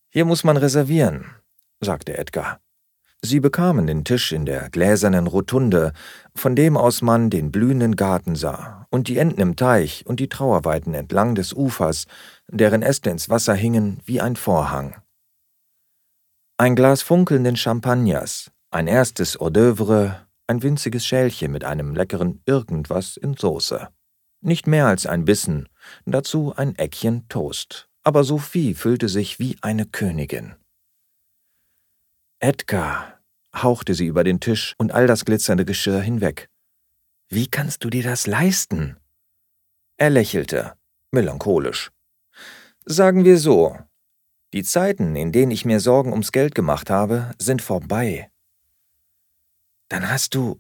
Hier 0.08 0.24
muss 0.24 0.44
man 0.44 0.56
reservieren, 0.56 1.26
sagte 1.80 2.16
Edgar. 2.16 2.60
Sie 3.22 3.40
bekamen 3.40 3.86
den 3.88 4.04
Tisch 4.04 4.32
in 4.32 4.46
der 4.46 4.70
gläsernen 4.70 5.26
Rotunde, 5.26 5.92
von 6.34 6.54
dem 6.54 6.76
aus 6.76 7.02
man 7.02 7.28
den 7.28 7.50
blühenden 7.50 7.96
Garten 7.96 8.36
sah 8.36 8.86
und 8.90 9.08
die 9.08 9.18
Enten 9.18 9.40
im 9.40 9.56
Teich 9.56 10.04
und 10.06 10.20
die 10.20 10.28
Trauerweiden 10.28 10.94
entlang 10.94 11.34
des 11.34 11.52
Ufers, 11.52 12.06
deren 12.48 12.82
Äste 12.82 13.10
ins 13.10 13.28
Wasser 13.28 13.54
hingen 13.54 14.00
wie 14.04 14.20
ein 14.20 14.36
Vorhang. 14.36 14.96
Ein 16.56 16.76
Glas 16.76 17.02
funkelnden 17.02 17.56
Champagners, 17.56 18.52
ein 18.70 18.86
erstes 18.86 19.38
Hors 19.40 19.52
d'oeuvre, 19.52 20.14
ein 20.46 20.62
winziges 20.62 21.06
Schälchen 21.06 21.52
mit 21.52 21.64
einem 21.64 21.94
leckeren 21.94 22.42
Irgendwas 22.46 23.16
in 23.16 23.34
Soße. 23.34 23.88
Nicht 24.40 24.66
mehr 24.66 24.86
als 24.86 25.06
ein 25.06 25.24
Bissen, 25.24 25.68
dazu 26.04 26.52
ein 26.56 26.76
Eckchen 26.76 27.28
Toast. 27.28 27.88
Aber 28.02 28.24
Sophie 28.24 28.74
fühlte 28.74 29.08
sich 29.08 29.38
wie 29.38 29.56
eine 29.62 29.86
Königin. 29.86 30.56
Edgar, 32.40 33.20
hauchte 33.54 33.94
sie 33.94 34.06
über 34.06 34.24
den 34.24 34.40
Tisch 34.40 34.74
und 34.78 34.90
all 34.90 35.06
das 35.06 35.24
glitzernde 35.24 35.64
Geschirr 35.64 36.00
hinweg. 36.00 36.48
Wie 37.28 37.46
kannst 37.46 37.84
du 37.84 37.90
dir 37.90 38.02
das 38.02 38.26
leisten? 38.26 38.96
Er 39.96 40.10
lächelte, 40.10 40.72
melancholisch. 41.12 41.92
Sagen 42.84 43.24
wir 43.24 43.38
so, 43.38 43.78
die 44.52 44.64
Zeiten, 44.64 45.14
in 45.14 45.30
denen 45.30 45.52
ich 45.52 45.64
mir 45.64 45.78
Sorgen 45.78 46.10
ums 46.10 46.32
Geld 46.32 46.56
gemacht 46.56 46.90
habe, 46.90 47.30
sind 47.38 47.62
vorbei. 47.62 48.31
Dann 49.92 50.08
hast 50.08 50.34
du. 50.34 50.58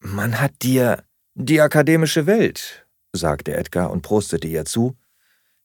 Man 0.00 0.40
hat 0.40 0.62
dir. 0.62 1.04
Die 1.34 1.60
akademische 1.60 2.26
Welt, 2.26 2.88
sagte 3.12 3.54
Edgar 3.54 3.92
und 3.92 4.02
prostete 4.02 4.48
ihr 4.48 4.64
zu, 4.64 4.96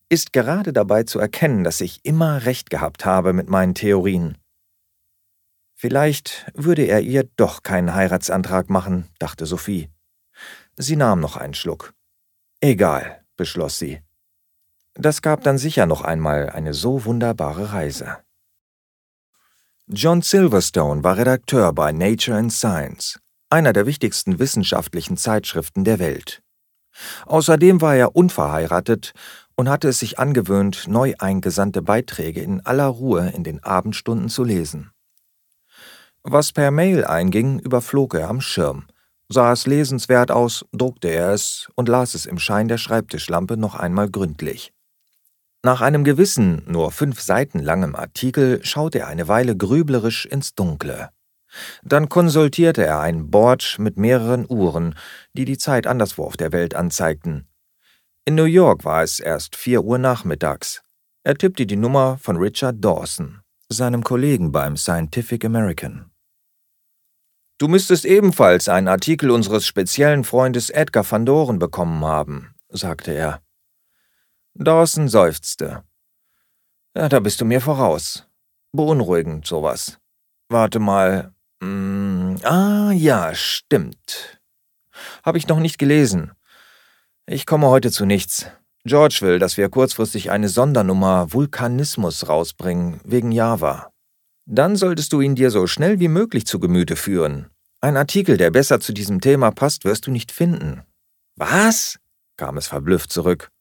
ist 0.09 0.31
gerade 0.31 0.71
dabei 0.71 1.01
zu 1.03 1.17
erkennen, 1.17 1.63
dass 1.63 1.81
ich 1.81 2.05
immer 2.05 2.45
recht 2.45 2.69
gehabt 2.69 3.03
habe 3.03 3.33
mit 3.33 3.49
meinen 3.49 3.73
Theorien. 3.73 4.37
Vielleicht 5.73 6.51
würde 6.53 6.83
er 6.83 6.99
ihr 6.99 7.23
doch 7.35 7.63
keinen 7.63 7.95
Heiratsantrag 7.95 8.69
machen, 8.69 9.07
dachte 9.17 9.47
Sophie. 9.47 9.89
Sie 10.75 10.97
nahm 10.97 11.19
noch 11.19 11.37
einen 11.37 11.55
Schluck. 11.55 11.95
Egal, 12.59 13.25
beschloss 13.37 13.79
sie. 13.79 14.03
Das 14.93 15.23
gab 15.23 15.43
dann 15.43 15.57
sicher 15.57 15.87
noch 15.87 16.01
einmal 16.01 16.51
eine 16.51 16.75
so 16.75 17.05
wunderbare 17.05 17.73
Reise. 17.73 18.19
John 19.93 20.21
Silverstone 20.21 21.03
war 21.03 21.17
Redakteur 21.17 21.73
bei 21.73 21.91
Nature 21.91 22.37
and 22.37 22.53
Science, 22.53 23.19
einer 23.49 23.73
der 23.73 23.85
wichtigsten 23.85 24.39
wissenschaftlichen 24.39 25.17
Zeitschriften 25.17 25.83
der 25.83 25.99
Welt. 25.99 26.41
Außerdem 27.25 27.81
war 27.81 27.97
er 27.97 28.15
unverheiratet 28.15 29.11
und 29.57 29.67
hatte 29.67 29.89
es 29.89 29.99
sich 29.99 30.17
angewöhnt, 30.17 30.87
neu 30.87 31.15
eingesandte 31.19 31.81
Beiträge 31.81 32.39
in 32.39 32.65
aller 32.65 32.85
Ruhe 32.85 33.33
in 33.35 33.43
den 33.43 33.61
Abendstunden 33.63 34.29
zu 34.29 34.45
lesen. 34.45 34.91
Was 36.23 36.53
per 36.53 36.71
Mail 36.71 37.03
einging, 37.03 37.59
überflog 37.59 38.13
er 38.13 38.29
am 38.29 38.39
Schirm, 38.39 38.85
sah 39.27 39.51
es 39.51 39.67
lesenswert 39.67 40.31
aus, 40.31 40.63
druckte 40.71 41.09
er 41.09 41.31
es 41.33 41.67
und 41.75 41.89
las 41.89 42.13
es 42.13 42.25
im 42.25 42.39
Schein 42.39 42.69
der 42.69 42.77
Schreibtischlampe 42.77 43.57
noch 43.57 43.75
einmal 43.75 44.09
gründlich. 44.09 44.71
Nach 45.63 45.81
einem 45.81 46.03
gewissen, 46.03 46.63
nur 46.67 46.91
fünf 46.91 47.21
Seiten 47.21 47.59
langem 47.59 47.95
Artikel 47.95 48.63
schaute 48.63 48.99
er 48.99 49.07
eine 49.07 49.27
Weile 49.27 49.55
grüblerisch 49.55 50.25
ins 50.25 50.55
Dunkle. 50.55 51.11
Dann 51.83 52.09
konsultierte 52.09 52.83
er 52.83 52.99
ein 53.01 53.29
Board 53.29 53.75
mit 53.77 53.97
mehreren 53.97 54.45
Uhren, 54.49 54.95
die 55.33 55.45
die 55.45 55.57
Zeit 55.57 55.85
anderswo 55.85 56.23
auf 56.23 56.37
der 56.37 56.51
Welt 56.51 56.73
anzeigten. 56.73 57.47
In 58.25 58.35
New 58.35 58.45
York 58.45 58.85
war 58.85 59.03
es 59.03 59.19
erst 59.19 59.55
vier 59.55 59.83
Uhr 59.83 59.97
nachmittags. 59.97 60.81
Er 61.23 61.35
tippte 61.35 61.67
die 61.67 61.75
Nummer 61.75 62.17
von 62.17 62.37
Richard 62.37 62.83
Dawson, 62.83 63.41
seinem 63.69 64.03
Kollegen 64.03 64.51
beim 64.51 64.77
Scientific 64.77 65.45
American. 65.45 66.09
Du 67.59 67.67
müsstest 67.67 68.05
ebenfalls 68.05 68.67
einen 68.67 68.87
Artikel 68.87 69.29
unseres 69.29 69.67
speziellen 69.67 70.23
Freundes 70.23 70.71
Edgar 70.71 71.05
van 71.09 71.27
Doren 71.27 71.59
bekommen 71.59 72.03
haben, 72.03 72.55
sagte 72.69 73.11
er. 73.11 73.41
Dawson 74.53 75.07
seufzte. 75.07 75.83
Ja, 76.95 77.09
da 77.09 77.19
bist 77.19 77.39
du 77.41 77.45
mir 77.45 77.61
voraus. 77.61 78.27
Beunruhigend, 78.73 79.45
sowas. 79.45 79.99
Warte 80.49 80.79
mal. 80.79 81.33
Mm, 81.61 82.35
ah, 82.43 82.91
ja, 82.91 83.33
stimmt. 83.33 84.41
Hab 85.23 85.35
ich 85.35 85.47
noch 85.47 85.59
nicht 85.59 85.77
gelesen. 85.77 86.31
Ich 87.25 87.45
komme 87.45 87.67
heute 87.67 87.91
zu 87.91 88.05
nichts. 88.05 88.47
George 88.83 89.19
will, 89.21 89.39
dass 89.39 89.57
wir 89.57 89.69
kurzfristig 89.69 90.31
eine 90.31 90.49
Sondernummer 90.49 91.31
Vulkanismus 91.31 92.27
rausbringen, 92.27 92.99
wegen 93.03 93.31
Java. 93.31 93.91
Dann 94.45 94.75
solltest 94.75 95.13
du 95.13 95.21
ihn 95.21 95.35
dir 95.35 95.51
so 95.51 95.67
schnell 95.67 95.99
wie 95.99 96.07
möglich 96.07 96.45
zu 96.45 96.59
Gemüte 96.59 96.95
führen. 96.95 97.51
Ein 97.79 97.95
Artikel, 97.95 98.37
der 98.37 98.51
besser 98.51 98.79
zu 98.79 98.91
diesem 98.91 99.21
Thema 99.21 99.51
passt, 99.51 99.85
wirst 99.85 100.07
du 100.07 100.11
nicht 100.11 100.31
finden. 100.31 100.83
Was? 101.35 101.99
kam 102.37 102.57
es 102.57 102.67
verblüfft 102.67 103.11
zurück. 103.11 103.51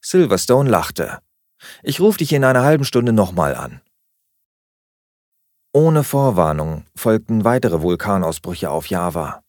Silverstone 0.00 0.70
lachte. 0.70 1.18
Ich 1.82 2.00
rufe 2.00 2.18
dich 2.18 2.32
in 2.32 2.44
einer 2.44 2.62
halben 2.62 2.84
Stunde 2.84 3.12
nochmal 3.12 3.54
an. 3.54 3.80
Ohne 5.72 6.02
Vorwarnung 6.04 6.84
folgten 6.96 7.44
weitere 7.44 7.82
Vulkanausbrüche 7.82 8.70
auf 8.70 8.86
Java. 8.86 9.42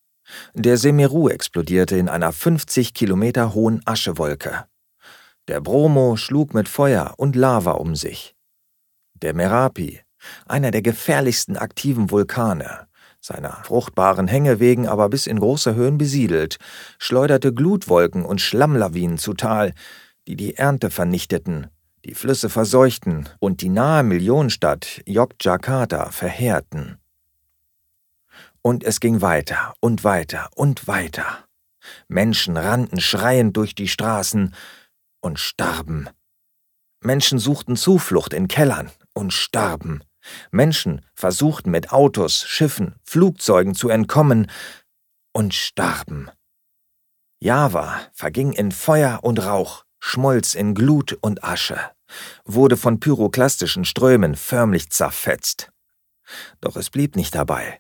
Der 0.54 0.78
Semeru 0.78 1.30
explodierte 1.30 1.98
in 1.98 2.10
einer 2.10 2.32
50 2.32 2.94
Kilometer 2.94 3.54
hohen 3.54 3.82
Aschewolke. 3.86 4.66
Der 5.48 5.62
Bromo 5.62 6.18
schlug 6.18 6.54
mit 6.54 6.70
Feuer 6.70 7.14
und 7.18 7.36
Lava 7.36 7.72
um 7.72 7.96
sich. 7.96 8.36
Der 9.16 9.34
Merapi, 9.34 10.02
einer 10.46 10.72
der 10.72 10.82
gefährlichsten 10.82 11.58
aktiven 11.58 12.12
Vulkane, 12.12 12.88
seiner 13.22 13.64
fruchtbaren 13.64 14.28
Hänge 14.28 14.60
wegen 14.60 14.88
aber 14.88 15.10
bis 15.10 15.28
in 15.28 15.40
große 15.40 15.76
Höhen 15.76 15.98
besiedelt, 15.98 16.58
schleuderte 17.00 17.54
Glutwolken 17.54 18.24
und 18.24 18.42
Schlammlawinen 18.42 19.18
zutal, 19.18 19.74
die 20.30 20.36
die 20.36 20.58
Ernte 20.58 20.92
vernichteten, 20.92 21.72
die 22.06 22.14
Flüsse 22.14 22.50
verseuchten 22.50 23.28
und 23.40 23.62
die 23.62 23.70
nahe 23.70 24.04
Millionenstadt 24.04 25.02
Yogyakarta 25.08 26.12
verheerten. 26.12 27.00
Und 28.62 28.84
es 28.84 29.00
ging 29.00 29.22
weiter 29.22 29.74
und 29.80 30.04
weiter 30.04 30.52
und 30.54 30.88
weiter. 30.88 31.46
Menschen 32.08 32.58
rannten 32.58 33.00
schreiend 33.02 33.58
durch 33.58 33.74
die 33.74 33.88
Straßen 33.88 34.54
und 35.20 35.40
starben. 35.40 36.08
Menschen 37.02 37.40
suchten 37.40 37.76
Zuflucht 37.76 38.34
in 38.34 38.48
Kellern 38.48 38.92
und 39.16 39.34
starben. 39.34 40.04
Menschen 40.52 41.04
versuchten 41.16 41.72
mit 41.72 41.92
Autos, 41.92 42.44
Schiffen, 42.44 42.94
Flugzeugen 43.04 43.74
zu 43.74 43.90
entkommen 43.90 44.52
und 45.34 45.56
starben. 45.56 46.30
Java 47.40 48.00
verging 48.14 48.54
in 48.54 48.72
Feuer 48.72 49.22
und 49.24 49.44
Rauch, 49.44 49.86
schmolz 50.00 50.56
in 50.56 50.76
Glut 50.76 51.18
und 51.22 51.44
Asche, 51.44 51.80
wurde 52.46 52.78
von 52.78 53.00
pyroklastischen 53.00 53.86
Strömen 53.86 54.36
förmlich 54.36 54.90
zerfetzt. 54.90 55.72
Doch 56.62 56.76
es 56.76 56.90
blieb 56.90 57.16
nicht 57.16 57.36
dabei. 57.36 57.80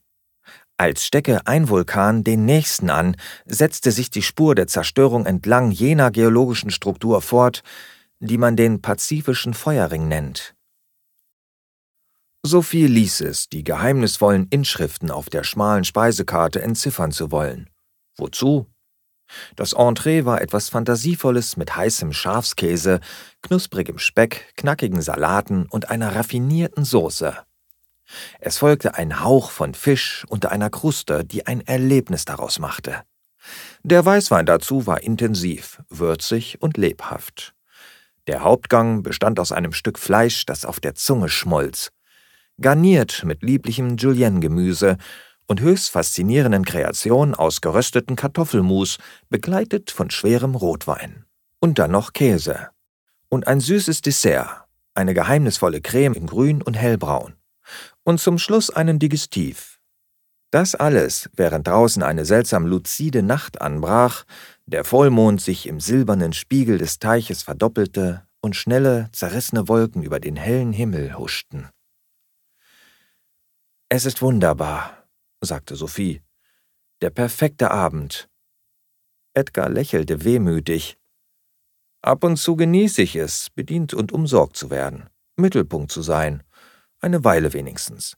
Als 0.77 1.05
stecke 1.05 1.45
ein 1.45 1.67
Vulkan 1.67 2.23
den 2.23 2.45
nächsten 2.45 2.89
an, 2.89 3.17
setzte 3.45 3.91
sich 3.91 4.11
die 4.11 4.21
Spur 4.21 4.55
der 4.55 4.67
Zerstörung 4.67 5.25
entlang 5.25 5.71
jener 5.71 6.09
geologischen 6.09 6.71
Struktur 6.71 7.21
fort, 7.21 7.63
die 8.19 8.37
man 8.37 8.55
den 8.55 8.81
pazifischen 8.81 9.53
Feuerring 9.53 10.07
nennt. 10.07 10.55
Sophie 12.43 12.87
ließ 12.87 13.21
es, 13.21 13.49
die 13.49 13.65
geheimnisvollen 13.65 14.47
Inschriften 14.49 15.11
auf 15.11 15.29
der 15.29 15.43
schmalen 15.43 15.83
Speisekarte 15.83 16.61
entziffern 16.61 17.11
zu 17.11 17.31
wollen. 17.31 17.69
Wozu? 18.15 18.65
Das 19.55 19.73
Entree 19.73 20.25
war 20.25 20.41
etwas 20.41 20.69
Fantasievolles 20.69 21.57
mit 21.57 21.75
heißem 21.75 22.13
Schafskäse, 22.13 22.99
knusprigem 23.41 23.99
Speck, 23.99 24.53
knackigen 24.57 25.01
Salaten 25.01 25.67
und 25.69 25.89
einer 25.89 26.15
raffinierten 26.15 26.85
Soße. 26.85 27.35
Es 28.39 28.57
folgte 28.57 28.95
ein 28.95 29.23
Hauch 29.23 29.51
von 29.51 29.73
Fisch 29.73 30.25
unter 30.29 30.51
einer 30.51 30.69
Kruste, 30.69 31.23
die 31.23 31.45
ein 31.45 31.61
Erlebnis 31.61 32.25
daraus 32.25 32.59
machte. 32.59 33.03
Der 33.83 34.05
Weißwein 34.05 34.45
dazu 34.45 34.87
war 34.87 35.01
intensiv, 35.01 35.81
würzig 35.89 36.61
und 36.61 36.77
lebhaft. 36.77 37.53
Der 38.27 38.43
Hauptgang 38.43 39.03
bestand 39.03 39.39
aus 39.39 39.51
einem 39.51 39.73
Stück 39.73 39.97
Fleisch, 39.97 40.45
das 40.45 40.65
auf 40.65 40.79
der 40.79 40.95
Zunge 40.95 41.29
schmolz, 41.29 41.91
garniert 42.59 43.23
mit 43.23 43.41
lieblichem 43.41 43.97
Julienne-Gemüse 43.97 44.97
und 45.49 45.61
höchst 45.61 45.89
faszinierenden 45.89 46.63
Kreationen 46.63 47.33
aus 47.33 47.59
gerösteten 47.59 48.15
Kartoffelmus, 48.15 48.99
begleitet 49.29 49.89
von 49.89 50.11
schwerem 50.11 50.53
Rotwein. 50.53 51.25
Und 51.59 51.79
dann 51.79 51.91
noch 51.91 52.13
Käse. 52.13 52.69
Und 53.29 53.47
ein 53.47 53.59
süßes 53.59 54.01
Dessert, 54.01 54.65
eine 54.93 55.15
geheimnisvolle 55.15 55.81
Creme 55.81 56.13
in 56.13 56.27
Grün 56.27 56.61
und 56.61 56.75
Hellbraun. 56.75 57.33
Und 58.03 58.19
zum 58.19 58.37
Schluss 58.37 58.69
einen 58.69 58.99
Digestiv. 58.99 59.79
Das 60.51 60.75
alles, 60.75 61.29
während 61.35 61.67
draußen 61.67 62.03
eine 62.03 62.25
seltsam 62.25 62.67
luzide 62.67 63.23
Nacht 63.23 63.59
anbrach, 63.59 64.25
der 64.67 64.83
Vollmond 64.83 65.41
sich 65.41 65.67
im 65.67 65.79
silbernen 65.79 66.33
Spiegel 66.33 66.77
des 66.77 66.99
Teiches 66.99 67.41
verdoppelte 67.41 68.23
und 68.39 68.55
schnelle, 68.55 69.09
zerrissene 69.13 69.67
Wolken 69.67 70.03
über 70.03 70.19
den 70.19 70.35
hellen 70.35 70.73
Himmel 70.73 71.17
huschten. 71.17 71.69
Es 73.89 74.05
ist 74.05 74.21
wunderbar, 74.21 74.98
sagte 75.41 75.75
Sophie. 75.75 76.21
Der 77.01 77.09
perfekte 77.09 77.71
Abend. 77.71 78.29
Edgar 79.33 79.69
lächelte 79.69 80.23
wehmütig. 80.23 80.97
Ab 82.01 82.23
und 82.23 82.37
zu 82.37 82.55
genieße 82.55 83.01
ich 83.01 83.15
es, 83.15 83.49
bedient 83.49 83.93
und 83.93 84.11
umsorgt 84.11 84.55
zu 84.55 84.69
werden, 84.69 85.09
Mittelpunkt 85.35 85.91
zu 85.91 86.01
sein, 86.01 86.43
eine 86.99 87.23
Weile 87.23 87.53
wenigstens. 87.53 88.17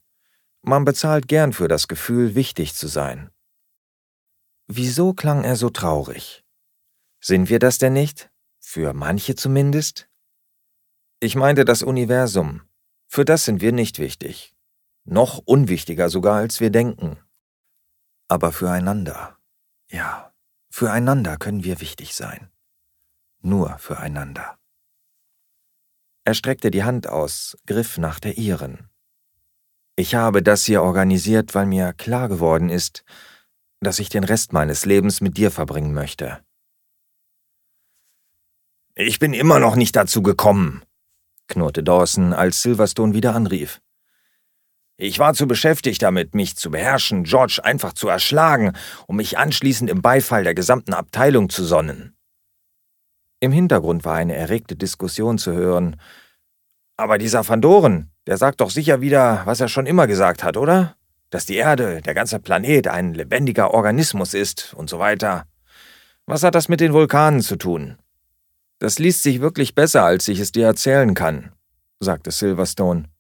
Man 0.62 0.86
bezahlt 0.86 1.28
gern 1.28 1.54
für 1.54 1.68
das 1.68 1.88
Gefühl, 1.88 2.36
wichtig 2.36 2.76
zu 2.76 2.88
sein. 2.88 3.32
Wieso 4.68 5.14
klang 5.14 5.44
er 5.44 5.56
so 5.56 5.70
traurig? 5.70 6.44
Sind 7.20 7.50
wir 7.50 7.60
das 7.60 7.78
denn 7.78 7.94
nicht? 7.94 8.32
Für 8.60 8.94
manche 8.94 9.36
zumindest? 9.36 10.08
Ich 11.20 11.36
meinte 11.36 11.66
das 11.66 11.84
Universum. 11.84 12.62
Für 13.08 13.26
das 13.26 13.46
sind 13.46 13.62
wir 13.62 13.72
nicht 13.72 14.00
wichtig. 14.00 14.56
Noch 15.12 15.40
unwichtiger 15.40 16.10
sogar, 16.10 16.38
als 16.38 16.62
wir 16.62 16.70
denken. 16.70 17.18
Aber 18.30 18.54
füreinander, 18.54 19.38
ja, 19.90 20.34
füreinander 20.70 21.36
können 21.36 21.66
wir 21.66 21.82
wichtig 21.82 22.16
sein. 22.16 22.50
Nur 23.42 23.78
füreinander. 23.78 24.58
Er 26.24 26.34
streckte 26.34 26.72
die 26.72 26.86
Hand 26.86 27.08
aus, 27.08 27.58
griff 27.66 27.98
nach 27.98 28.22
der 28.22 28.38
ihren. 28.38 28.90
Ich 29.98 30.16
habe 30.16 30.42
das 30.42 30.64
hier 30.64 30.82
organisiert, 30.82 31.56
weil 31.56 31.66
mir 31.66 31.92
klar 31.92 32.30
geworden 32.30 32.70
ist, 32.70 33.04
dass 33.82 34.00
ich 34.00 34.08
den 34.08 34.24
Rest 34.24 34.54
meines 34.54 34.86
Lebens 34.86 35.20
mit 35.20 35.36
dir 35.36 35.52
verbringen 35.52 35.94
möchte. 35.94 36.42
Ich 38.96 39.20
bin 39.20 39.34
immer 39.34 39.60
noch 39.60 39.76
nicht 39.76 39.98
dazu 39.98 40.22
gekommen, 40.22 40.86
knurrte 41.48 41.84
Dawson, 41.84 42.32
als 42.32 42.62
Silverstone 42.62 43.14
wieder 43.14 43.36
anrief. 43.36 43.82
Ich 45.04 45.18
war 45.18 45.34
zu 45.34 45.48
beschäftigt 45.48 46.04
damit, 46.04 46.36
mich 46.36 46.58
zu 46.58 46.70
beherrschen, 46.70 47.24
George 47.24 47.60
einfach 47.64 47.94
zu 47.94 48.08
erschlagen, 48.08 48.74
um 49.08 49.16
mich 49.16 49.36
anschließend 49.36 49.90
im 49.90 50.04
Beifall 50.04 50.44
der 50.44 50.54
gesamten 50.54 50.94
Abteilung 50.94 51.50
zu 51.50 51.64
sonnen. 51.64 52.16
Im 53.40 53.52
Hintergrund 53.52 54.06
war 54.06 54.14
eine 54.14 54.36
erregte 54.36 54.76
Diskussion 54.76 55.40
zu 55.40 55.54
hören. 55.54 56.00
Aber 56.98 57.18
dieser 57.18 57.48
Van 57.48 57.62
Doren, 57.62 58.12
der 58.28 58.38
sagt 58.38 58.62
doch 58.62 58.70
sicher 58.70 59.02
wieder, 59.02 59.42
was 59.46 59.60
er 59.60 59.70
schon 59.70 59.88
immer 59.88 60.06
gesagt 60.06 60.44
hat, 60.44 60.56
oder? 60.56 60.96
Dass 61.32 61.48
die 61.48 61.56
Erde, 61.56 62.02
der 62.02 62.14
ganze 62.14 62.40
Planet, 62.40 62.88
ein 62.88 63.16
lebendiger 63.16 63.74
Organismus 63.74 64.36
ist 64.36 64.76
und 64.76 64.88
so 64.88 65.00
weiter. 65.00 65.48
Was 66.28 66.44
hat 66.44 66.54
das 66.54 66.70
mit 66.70 66.80
den 66.80 66.94
Vulkanen 66.94 67.42
zu 67.42 67.56
tun? 67.56 67.98
Das 68.78 69.00
liest 69.00 69.24
sich 69.24 69.42
wirklich 69.42 69.74
besser, 69.74 70.04
als 70.04 70.28
ich 70.28 70.40
es 70.40 70.52
dir 70.52 70.68
erzählen 70.68 71.16
kann, 71.16 71.54
sagte 72.00 72.30
Silverstone. 72.30 73.11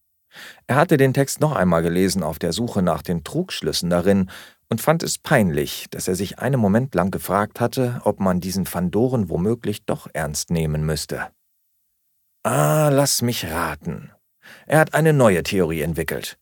Er 0.67 0.75
hatte 0.75 0.97
den 0.97 1.13
Text 1.13 1.39
noch 1.41 1.55
einmal 1.55 1.81
gelesen 1.81 2.23
auf 2.23 2.39
der 2.39 2.53
Suche 2.53 2.81
nach 2.81 3.01
den 3.01 3.23
Trugschlüssen 3.23 3.89
darin 3.89 4.29
und 4.69 4.81
fand 4.81 5.03
es 5.03 5.17
peinlich, 5.17 5.87
dass 5.91 6.07
er 6.07 6.15
sich 6.15 6.39
einen 6.39 6.59
Moment 6.59 6.95
lang 6.95 7.11
gefragt 7.11 7.59
hatte, 7.59 8.01
ob 8.05 8.19
man 8.19 8.39
diesen 8.39 8.65
Fandoren 8.65 9.29
womöglich 9.29 9.85
doch 9.85 10.07
ernst 10.13 10.49
nehmen 10.49 10.85
müsste. 10.85 11.27
Ah, 12.43 12.89
lass 12.89 13.21
mich 13.21 13.45
raten. 13.45 14.11
Er 14.65 14.79
hat 14.79 14.93
eine 14.93 15.13
neue 15.13 15.43
Theorie 15.43 15.81
entwickelt. 15.81 16.37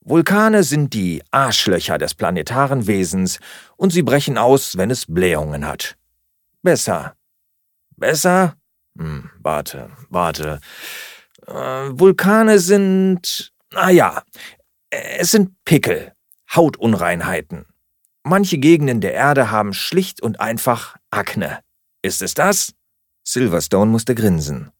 Vulkane 0.00 0.64
sind 0.64 0.94
die 0.94 1.22
Arschlöcher 1.30 1.98
des 1.98 2.14
planetaren 2.14 2.86
Wesens 2.86 3.38
und 3.76 3.92
sie 3.92 4.02
brechen 4.02 4.38
aus, 4.38 4.76
wenn 4.76 4.90
es 4.90 5.06
Blähungen 5.06 5.66
hat. 5.66 5.96
Besser. 6.62 7.14
Besser? 7.96 8.56
Hm, 8.98 9.30
warte, 9.40 9.90
warte. 10.10 10.60
Äh, 11.46 11.52
Vulkane 11.98 12.58
sind. 12.58 13.52
Ah 13.74 13.90
ja, 13.90 14.22
es 14.90 15.30
sind 15.30 15.52
Pickel, 15.64 16.12
Hautunreinheiten. 16.54 17.66
Manche 18.24 18.58
Gegenden 18.58 19.00
der 19.00 19.14
Erde 19.14 19.50
haben 19.50 19.72
schlicht 19.74 20.22
und 20.22 20.40
einfach 20.40 20.96
Akne. 21.10 21.60
Ist 22.02 22.22
es 22.22 22.34
das? 22.34 22.74
Silverstone 23.24 23.90
musste 23.90 24.14
grinsen. 24.14 24.70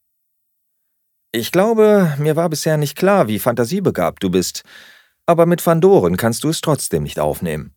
Ich 1.33 1.51
glaube, 1.51 2.15
mir 2.19 2.37
war 2.37 2.49
bisher 2.51 2.77
nicht 2.77 2.97
klar, 2.97 3.27
wie 3.27 3.39
fantasiebegabt 3.39 4.23
du 4.23 4.31
bist, 4.31 4.63
aber 5.27 5.47
mit 5.47 5.63
Fandoren 5.63 6.17
kannst 6.17 6.45
du 6.45 6.51
es 6.51 6.61
trotzdem 6.61 7.05
nicht 7.05 7.19
aufnehmen. 7.19 7.75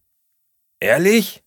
Ehrlich? 0.82 1.44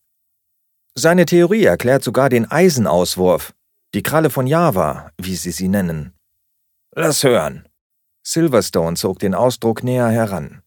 Seine 0.95 1.27
Theorie 1.27 1.65
erklärt 1.65 2.03
sogar 2.03 2.29
den 2.29 2.51
Eisenauswurf, 2.51 3.53
die 3.95 4.03
Kralle 4.03 4.31
von 4.31 4.47
Java, 4.47 5.13
wie 5.19 5.37
sie 5.37 5.53
sie 5.53 5.69
nennen. 5.69 6.18
Lass 7.01 7.23
hören. 7.23 7.65
Silverstone 8.25 8.97
zog 8.97 9.21
den 9.21 9.33
Ausdruck 9.33 9.85
näher 9.85 10.09
heran. 10.09 10.63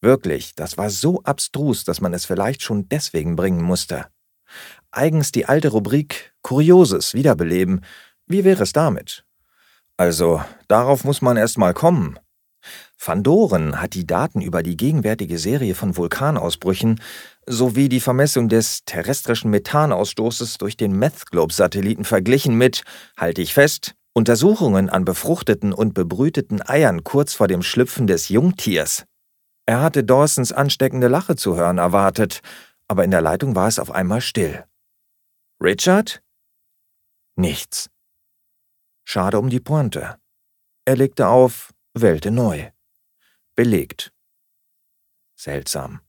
Wirklich, 0.00 0.54
das 0.54 0.78
war 0.78 0.88
so 0.88 1.22
abstrus, 1.22 1.84
dass 1.84 2.00
man 2.00 2.14
es 2.14 2.24
vielleicht 2.24 2.62
schon 2.62 2.88
deswegen 2.88 3.36
bringen 3.36 3.62
musste. 3.62 4.06
Eigens 4.90 5.30
die 5.30 5.44
alte 5.44 5.68
Rubrik 5.68 6.34
Kurioses 6.40 7.12
wiederbeleben. 7.12 7.84
Wie 8.26 8.42
wäre 8.42 8.62
es 8.62 8.72
damit? 8.72 9.26
Also, 9.98 10.42
darauf 10.66 11.04
muss 11.04 11.20
man 11.20 11.36
erst 11.36 11.58
mal 11.58 11.74
kommen. 11.74 12.18
Van 12.98 13.22
Doren 13.22 13.82
hat 13.82 13.92
die 13.92 14.06
Daten 14.06 14.40
über 14.40 14.62
die 14.62 14.78
gegenwärtige 14.78 15.36
Serie 15.36 15.74
von 15.74 15.94
Vulkanausbrüchen 15.94 17.02
sowie 17.44 17.90
die 17.90 18.00
Vermessung 18.00 18.48
des 18.48 18.86
terrestrischen 18.86 19.50
Methanausstoßes 19.50 20.56
durch 20.56 20.78
den 20.78 20.92
Meth-Globe-Satelliten 20.98 22.06
verglichen 22.06 22.54
mit, 22.54 22.82
halte 23.18 23.42
ich 23.42 23.52
fest, 23.52 23.94
Untersuchungen 24.18 24.90
an 24.90 25.04
befruchteten 25.04 25.72
und 25.72 25.94
bebrüteten 25.94 26.60
Eiern 26.60 27.04
kurz 27.04 27.34
vor 27.34 27.46
dem 27.46 27.62
Schlüpfen 27.62 28.08
des 28.08 28.28
Jungtiers. 28.28 29.04
Er 29.64 29.80
hatte 29.80 30.02
Dawsons 30.02 30.50
ansteckende 30.50 31.06
Lache 31.06 31.36
zu 31.36 31.54
hören 31.54 31.78
erwartet, 31.78 32.40
aber 32.88 33.04
in 33.04 33.12
der 33.12 33.20
Leitung 33.20 33.54
war 33.54 33.68
es 33.68 33.78
auf 33.78 33.92
einmal 33.92 34.20
still. 34.20 34.64
Richard? 35.62 36.20
Nichts. 37.36 37.90
Schade 39.04 39.38
um 39.38 39.50
die 39.50 39.60
Pointe. 39.60 40.18
Er 40.84 40.96
legte 40.96 41.28
auf, 41.28 41.72
wählte 41.94 42.32
neu. 42.32 42.72
Belegt. 43.54 44.12
Seltsam. 45.36 46.00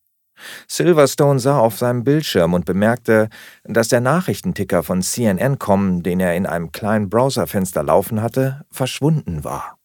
Silverstone 0.67 1.39
sah 1.39 1.60
auf 1.60 1.78
seinem 1.78 2.04
Bildschirm 2.04 2.54
und 2.54 2.65
bemerkte, 2.65 3.30
dass 3.63 3.88
der 3.88 4.02
Nachrichtenticker 4.02 4.84
von 4.84 5.02
CNN.com, 5.02 6.04
den 6.04 6.19
er 6.19 6.36
in 6.36 6.45
einem 6.45 6.71
kleinen 6.71 7.10
Browserfenster 7.10 7.84
laufen 7.84 8.21
hatte, 8.21 8.65
verschwunden 8.71 9.43
war. 9.43 9.78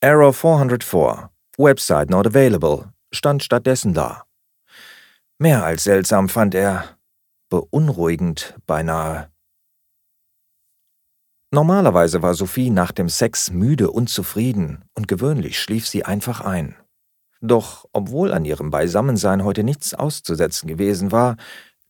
Error 0.00 0.32
404. 0.32 1.30
Website 1.56 2.10
not 2.10 2.26
available 2.26 2.92
stand 3.12 3.42
stattdessen 3.42 3.94
da. 3.94 4.24
Mehr 5.38 5.64
als 5.64 5.84
seltsam 5.84 6.28
fand 6.28 6.54
er, 6.54 6.98
beunruhigend 7.48 8.54
beinahe. 8.66 9.30
Normalerweise 11.50 12.22
war 12.22 12.34
Sophie 12.34 12.70
nach 12.70 12.92
dem 12.92 13.08
Sex 13.08 13.50
müde 13.50 13.90
und 13.90 14.08
zufrieden 14.10 14.84
und 14.94 15.08
gewöhnlich 15.08 15.58
schlief 15.58 15.88
sie 15.88 16.04
einfach 16.04 16.42
ein. 16.42 16.76
Doch 17.40 17.88
obwohl 17.92 18.32
an 18.32 18.44
ihrem 18.44 18.70
Beisammensein 18.70 19.44
heute 19.44 19.62
nichts 19.62 19.94
auszusetzen 19.94 20.66
gewesen 20.66 21.12
war, 21.12 21.36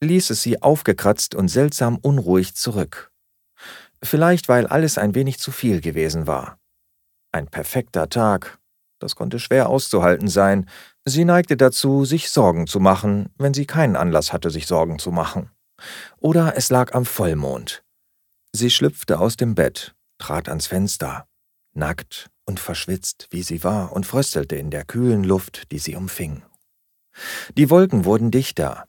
ließ 0.00 0.30
es 0.30 0.42
sie 0.42 0.62
aufgekratzt 0.62 1.34
und 1.34 1.48
seltsam 1.48 1.96
unruhig 1.96 2.54
zurück. 2.54 3.12
Vielleicht 4.02 4.48
weil 4.48 4.66
alles 4.66 4.98
ein 4.98 5.14
wenig 5.14 5.38
zu 5.38 5.50
viel 5.50 5.80
gewesen 5.80 6.26
war. 6.26 6.58
Ein 7.32 7.48
perfekter 7.48 8.08
Tag, 8.08 8.58
das 9.00 9.16
konnte 9.16 9.38
schwer 9.38 9.68
auszuhalten 9.68 10.28
sein. 10.28 10.68
Sie 11.04 11.24
neigte 11.24 11.56
dazu, 11.56 12.04
sich 12.04 12.30
Sorgen 12.30 12.66
zu 12.66 12.80
machen, 12.80 13.30
wenn 13.38 13.54
sie 13.54 13.66
keinen 13.66 13.96
Anlass 13.96 14.32
hatte, 14.32 14.50
sich 14.50 14.66
Sorgen 14.66 14.98
zu 14.98 15.10
machen. 15.10 15.50
Oder 16.18 16.56
es 16.56 16.70
lag 16.70 16.94
am 16.94 17.04
Vollmond. 17.04 17.84
Sie 18.52 18.70
schlüpfte 18.70 19.18
aus 19.18 19.36
dem 19.36 19.54
Bett, 19.54 19.94
trat 20.18 20.48
ans 20.48 20.66
Fenster, 20.66 21.26
nackt 21.74 22.30
und 22.48 22.58
verschwitzt, 22.58 23.28
wie 23.30 23.42
sie 23.42 23.62
war, 23.62 23.92
und 23.92 24.06
fröstelte 24.06 24.56
in 24.56 24.70
der 24.70 24.84
kühlen 24.84 25.22
Luft, 25.22 25.70
die 25.70 25.78
sie 25.78 25.94
umfing. 25.94 26.42
Die 27.56 27.68
Wolken 27.68 28.06
wurden 28.06 28.30
dichter, 28.30 28.86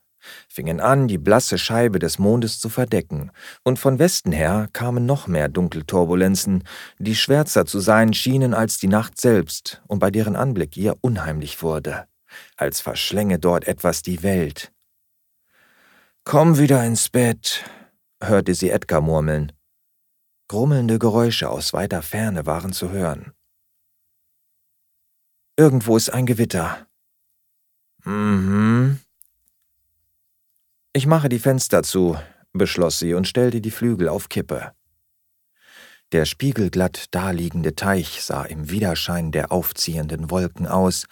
fingen 0.47 0.79
an, 0.79 1.09
die 1.09 1.17
blasse 1.17 1.57
Scheibe 1.57 1.99
des 1.99 2.19
Mondes 2.19 2.59
zu 2.61 2.69
verdecken, 2.69 3.31
und 3.63 3.77
von 3.77 3.99
Westen 3.99 4.31
her 4.31 4.69
kamen 4.71 5.05
noch 5.05 5.27
mehr 5.27 5.49
Dunkelturbulenzen, 5.49 6.63
die 6.99 7.15
schwärzer 7.15 7.65
zu 7.65 7.81
sein 7.81 8.13
schienen 8.13 8.53
als 8.53 8.77
die 8.77 8.87
Nacht 8.87 9.19
selbst 9.19 9.81
und 9.87 9.99
bei 9.99 10.09
deren 10.09 10.37
Anblick 10.37 10.77
ihr 10.77 10.95
unheimlich 11.01 11.61
wurde, 11.61 12.05
als 12.55 12.79
verschlänge 12.79 13.39
dort 13.39 13.67
etwas 13.67 14.03
die 14.03 14.23
Welt. 14.23 14.71
Komm 16.23 16.57
wieder 16.57 16.83
ins 16.85 17.09
Bett, 17.09 17.65
hörte 18.21 18.55
sie 18.55 18.69
Edgar 18.69 19.01
murmeln. 19.01 19.51
Grummelnde 20.47 20.97
Geräusche 20.97 21.49
aus 21.49 21.73
weiter 21.73 22.01
Ferne 22.01 22.45
waren 22.45 22.71
zu 22.71 22.89
hören. 22.89 23.33
Irgendwo 25.59 25.97
ist 25.97 26.07
ein 26.07 26.25
Gewitter. 26.25 26.87
Mhm, 28.05 28.97
ich 30.93 31.05
mache 31.05 31.27
die 31.27 31.39
Fenster 31.39 31.83
zu, 31.83 32.17
beschloss 32.53 32.99
sie 32.99 33.13
und 33.13 33.27
stellte 33.27 33.59
die 33.59 33.69
Flügel 33.69 34.07
auf 34.07 34.29
Kippe. 34.29 34.71
Der 36.13 36.23
spiegelglatt 36.23 37.13
daliegende 37.13 37.75
Teich 37.75 38.23
sah 38.23 38.45
im 38.45 38.69
Widerschein 38.69 39.33
der 39.33 39.51
aufziehenden 39.51 40.31
Wolken 40.31 40.65
aus, 40.65 41.07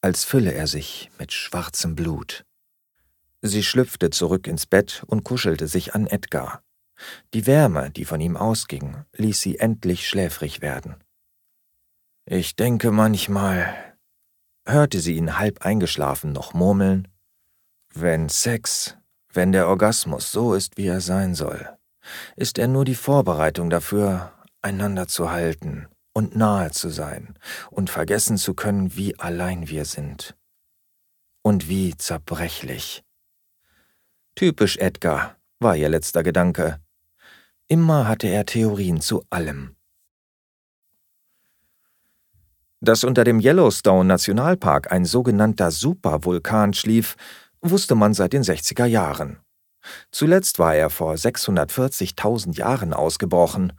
als 0.00 0.24
fülle 0.24 0.52
er 0.52 0.68
sich 0.68 1.10
mit 1.18 1.32
schwarzem 1.32 1.96
Blut. 1.96 2.44
Sie 3.40 3.64
schlüpfte 3.64 4.10
zurück 4.10 4.46
ins 4.46 4.64
Bett 4.64 5.02
und 5.08 5.24
kuschelte 5.24 5.66
sich 5.66 5.92
an 5.92 6.06
Edgar. 6.06 6.62
Die 7.34 7.48
Wärme, 7.48 7.90
die 7.90 8.04
von 8.04 8.20
ihm 8.20 8.36
ausging, 8.36 9.04
ließ 9.16 9.40
sie 9.40 9.58
endlich 9.58 10.06
schläfrig 10.06 10.60
werden. 10.60 11.01
Ich 12.24 12.56
denke 12.56 12.90
manchmal, 12.90 13.96
hörte 14.66 15.00
sie 15.00 15.16
ihn 15.16 15.38
halb 15.38 15.62
eingeschlafen 15.62 16.32
noch 16.32 16.54
murmeln, 16.54 17.08
wenn 17.94 18.28
Sex 18.28 18.96
wenn 19.32 19.52
der 19.52 19.68
Orgasmus 19.68 20.30
so 20.30 20.54
ist, 20.54 20.76
wie 20.76 20.86
er 20.86 21.00
sein 21.00 21.34
soll, 21.34 21.66
ist 22.36 22.58
er 22.58 22.68
nur 22.68 22.84
die 22.84 22.94
Vorbereitung 22.94 23.70
dafür, 23.70 24.32
einander 24.60 25.08
zu 25.08 25.30
halten 25.30 25.88
und 26.12 26.36
nahe 26.36 26.70
zu 26.70 26.90
sein 26.90 27.38
und 27.70 27.88
vergessen 27.88 28.36
zu 28.36 28.54
können, 28.54 28.94
wie 28.94 29.18
allein 29.18 29.68
wir 29.68 29.86
sind. 29.86 30.36
Und 31.42 31.68
wie 31.68 31.96
zerbrechlich. 31.96 33.02
Typisch 34.34 34.76
Edgar, 34.76 35.36
war 35.58 35.76
ihr 35.76 35.88
letzter 35.88 36.22
Gedanke. 36.22 36.78
Immer 37.68 38.06
hatte 38.06 38.28
er 38.28 38.46
Theorien 38.46 39.00
zu 39.00 39.24
allem. 39.30 39.76
Dass 42.84 43.04
unter 43.04 43.22
dem 43.22 43.38
Yellowstone 43.38 44.08
Nationalpark 44.08 44.90
ein 44.90 45.04
sogenannter 45.04 45.70
Supervulkan 45.70 46.74
schlief, 46.74 47.14
wusste 47.60 47.94
man 47.94 48.12
seit 48.12 48.32
den 48.32 48.42
60er 48.42 48.86
Jahren. 48.86 49.38
Zuletzt 50.10 50.58
war 50.58 50.74
er 50.74 50.90
vor 50.90 51.14
640.000 51.14 52.56
Jahren 52.56 52.92
ausgebrochen, 52.92 53.72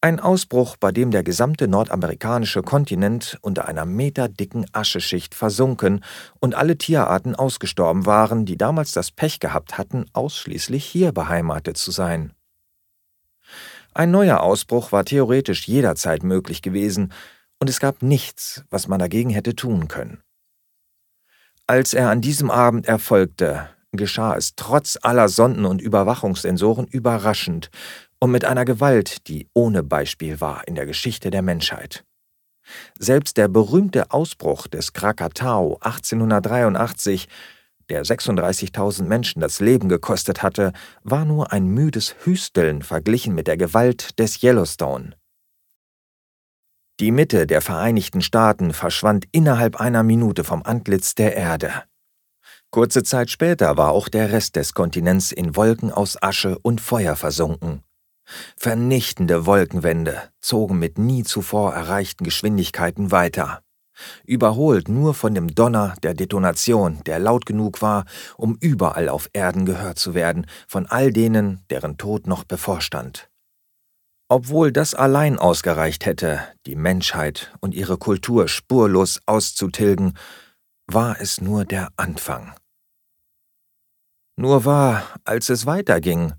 ein 0.00 0.18
Ausbruch, 0.18 0.76
bei 0.78 0.90
dem 0.90 1.12
der 1.12 1.22
gesamte 1.22 1.68
nordamerikanische 1.68 2.62
Kontinent 2.62 3.38
unter 3.42 3.68
einer 3.68 3.84
meterdicken 3.84 4.66
Ascheschicht 4.72 5.34
versunken 5.36 6.02
und 6.40 6.56
alle 6.56 6.76
Tierarten 6.76 7.36
ausgestorben 7.36 8.04
waren, 8.04 8.46
die 8.46 8.56
damals 8.56 8.90
das 8.90 9.12
Pech 9.12 9.38
gehabt 9.38 9.78
hatten, 9.78 10.06
ausschließlich 10.12 10.84
hier 10.84 11.12
beheimatet 11.12 11.76
zu 11.76 11.92
sein. 11.92 12.32
Ein 13.92 14.10
neuer 14.10 14.40
Ausbruch 14.40 14.90
war 14.90 15.04
theoretisch 15.04 15.68
jederzeit 15.68 16.22
möglich 16.24 16.62
gewesen, 16.62 17.12
und 17.60 17.68
es 17.68 17.78
gab 17.78 18.02
nichts, 18.02 18.64
was 18.70 18.88
man 18.88 18.98
dagegen 18.98 19.30
hätte 19.30 19.54
tun 19.54 19.86
können. 19.86 20.22
Als 21.66 21.94
er 21.94 22.10
an 22.10 22.20
diesem 22.20 22.50
Abend 22.50 22.86
erfolgte, 22.86 23.68
geschah 23.92 24.34
es 24.36 24.54
trotz 24.56 24.98
aller 25.02 25.28
Sonden 25.28 25.64
und 25.64 25.80
Überwachungssensoren 25.80 26.86
überraschend 26.86 27.70
und 28.18 28.30
mit 28.30 28.44
einer 28.44 28.64
Gewalt, 28.64 29.28
die 29.28 29.48
ohne 29.54 29.82
Beispiel 29.82 30.40
war 30.40 30.66
in 30.66 30.74
der 30.74 30.86
Geschichte 30.86 31.30
der 31.30 31.42
Menschheit. 31.42 32.04
Selbst 32.98 33.36
der 33.36 33.48
berühmte 33.48 34.10
Ausbruch 34.10 34.66
des 34.66 34.92
Krakatau 34.92 35.76
1883, 35.80 37.28
der 37.88 38.04
36.000 38.04 39.04
Menschen 39.04 39.40
das 39.40 39.60
Leben 39.60 39.88
gekostet 39.88 40.42
hatte, 40.42 40.72
war 41.02 41.24
nur 41.24 41.52
ein 41.52 41.66
müdes 41.66 42.14
Hüsteln 42.24 42.82
verglichen 42.82 43.34
mit 43.34 43.48
der 43.48 43.56
Gewalt 43.56 44.18
des 44.18 44.42
Yellowstone. 44.42 45.19
Die 47.00 47.12
Mitte 47.12 47.46
der 47.46 47.62
Vereinigten 47.62 48.20
Staaten 48.20 48.74
verschwand 48.74 49.24
innerhalb 49.32 49.80
einer 49.80 50.02
Minute 50.02 50.44
vom 50.44 50.62
Antlitz 50.62 51.14
der 51.14 51.34
Erde. 51.34 51.72
Kurze 52.70 53.02
Zeit 53.02 53.30
später 53.30 53.78
war 53.78 53.92
auch 53.92 54.10
der 54.10 54.32
Rest 54.32 54.56
des 54.56 54.74
Kontinents 54.74 55.32
in 55.32 55.56
Wolken 55.56 55.90
aus 55.90 56.22
Asche 56.22 56.58
und 56.58 56.82
Feuer 56.82 57.16
versunken. 57.16 57.82
Vernichtende 58.54 59.46
Wolkenwände 59.46 60.20
zogen 60.40 60.78
mit 60.78 60.98
nie 60.98 61.22
zuvor 61.22 61.72
erreichten 61.72 62.22
Geschwindigkeiten 62.22 63.10
weiter, 63.10 63.62
überholt 64.24 64.90
nur 64.90 65.14
von 65.14 65.34
dem 65.34 65.54
Donner 65.54 65.94
der 66.02 66.12
Detonation, 66.12 67.02
der 67.06 67.18
laut 67.18 67.46
genug 67.46 67.80
war, 67.80 68.04
um 68.36 68.58
überall 68.60 69.08
auf 69.08 69.30
Erden 69.32 69.64
gehört 69.64 69.98
zu 69.98 70.12
werden, 70.12 70.44
von 70.68 70.84
all 70.84 71.14
denen, 71.14 71.64
deren 71.70 71.96
Tod 71.96 72.26
noch 72.26 72.44
bevorstand. 72.44 73.29
Obwohl 74.32 74.70
das 74.70 74.94
allein 74.94 75.40
ausgereicht 75.40 76.06
hätte, 76.06 76.38
die 76.64 76.76
Menschheit 76.76 77.52
und 77.58 77.74
ihre 77.74 77.98
Kultur 77.98 78.46
spurlos 78.46 79.18
auszutilgen, 79.26 80.16
war 80.86 81.20
es 81.20 81.40
nur 81.40 81.64
der 81.64 81.88
Anfang. 81.96 82.54
Nur 84.36 84.64
war, 84.64 85.02
als 85.24 85.48
es 85.48 85.66
weiterging, 85.66 86.34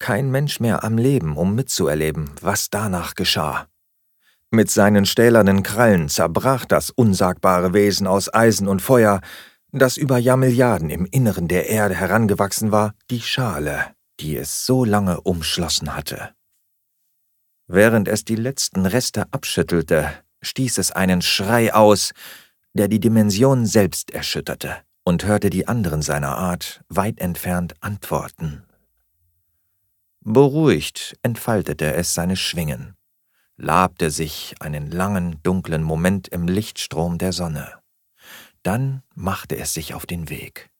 kein 0.00 0.32
Mensch 0.32 0.58
mehr 0.58 0.82
am 0.82 0.98
Leben, 0.98 1.36
um 1.36 1.54
mitzuerleben, 1.54 2.28
was 2.40 2.70
danach 2.70 3.14
geschah. 3.14 3.68
Mit 4.50 4.68
seinen 4.72 5.06
stählernen 5.06 5.62
Krallen 5.62 6.08
zerbrach 6.08 6.64
das 6.64 6.90
unsagbare 6.90 7.72
Wesen 7.72 8.08
aus 8.08 8.34
Eisen 8.34 8.66
und 8.66 8.82
Feuer, 8.82 9.20
das 9.70 9.96
über 9.96 10.18
Jahrmilliarden 10.18 10.90
im 10.90 11.06
Inneren 11.06 11.46
der 11.46 11.68
Erde 11.68 11.94
herangewachsen 11.94 12.72
war, 12.72 12.94
die 13.10 13.20
Schale, 13.20 13.94
die 14.18 14.36
es 14.36 14.66
so 14.66 14.84
lange 14.84 15.20
umschlossen 15.20 15.94
hatte. 15.94 16.34
Während 17.66 18.08
es 18.08 18.24
die 18.24 18.36
letzten 18.36 18.86
Reste 18.86 19.32
abschüttelte, 19.32 20.10
stieß 20.42 20.78
es 20.78 20.90
einen 20.90 21.22
Schrei 21.22 21.72
aus, 21.72 22.12
der 22.74 22.88
die 22.88 23.00
Dimension 23.00 23.66
selbst 23.66 24.10
erschütterte, 24.10 24.76
und 25.04 25.24
hörte 25.24 25.50
die 25.50 25.68
anderen 25.68 26.02
seiner 26.02 26.36
Art 26.36 26.82
weit 26.88 27.20
entfernt 27.20 27.74
antworten. 27.80 28.64
Beruhigt 30.20 31.16
entfaltete 31.22 31.94
es 31.94 32.14
seine 32.14 32.36
Schwingen, 32.36 32.94
labte 33.56 34.10
sich 34.10 34.54
einen 34.60 34.90
langen, 34.90 35.42
dunklen 35.42 35.82
Moment 35.82 36.28
im 36.28 36.46
Lichtstrom 36.46 37.18
der 37.18 37.32
Sonne. 37.32 37.72
Dann 38.62 39.02
machte 39.14 39.56
es 39.56 39.74
sich 39.74 39.94
auf 39.94 40.06
den 40.06 40.28
Weg. 40.28 40.71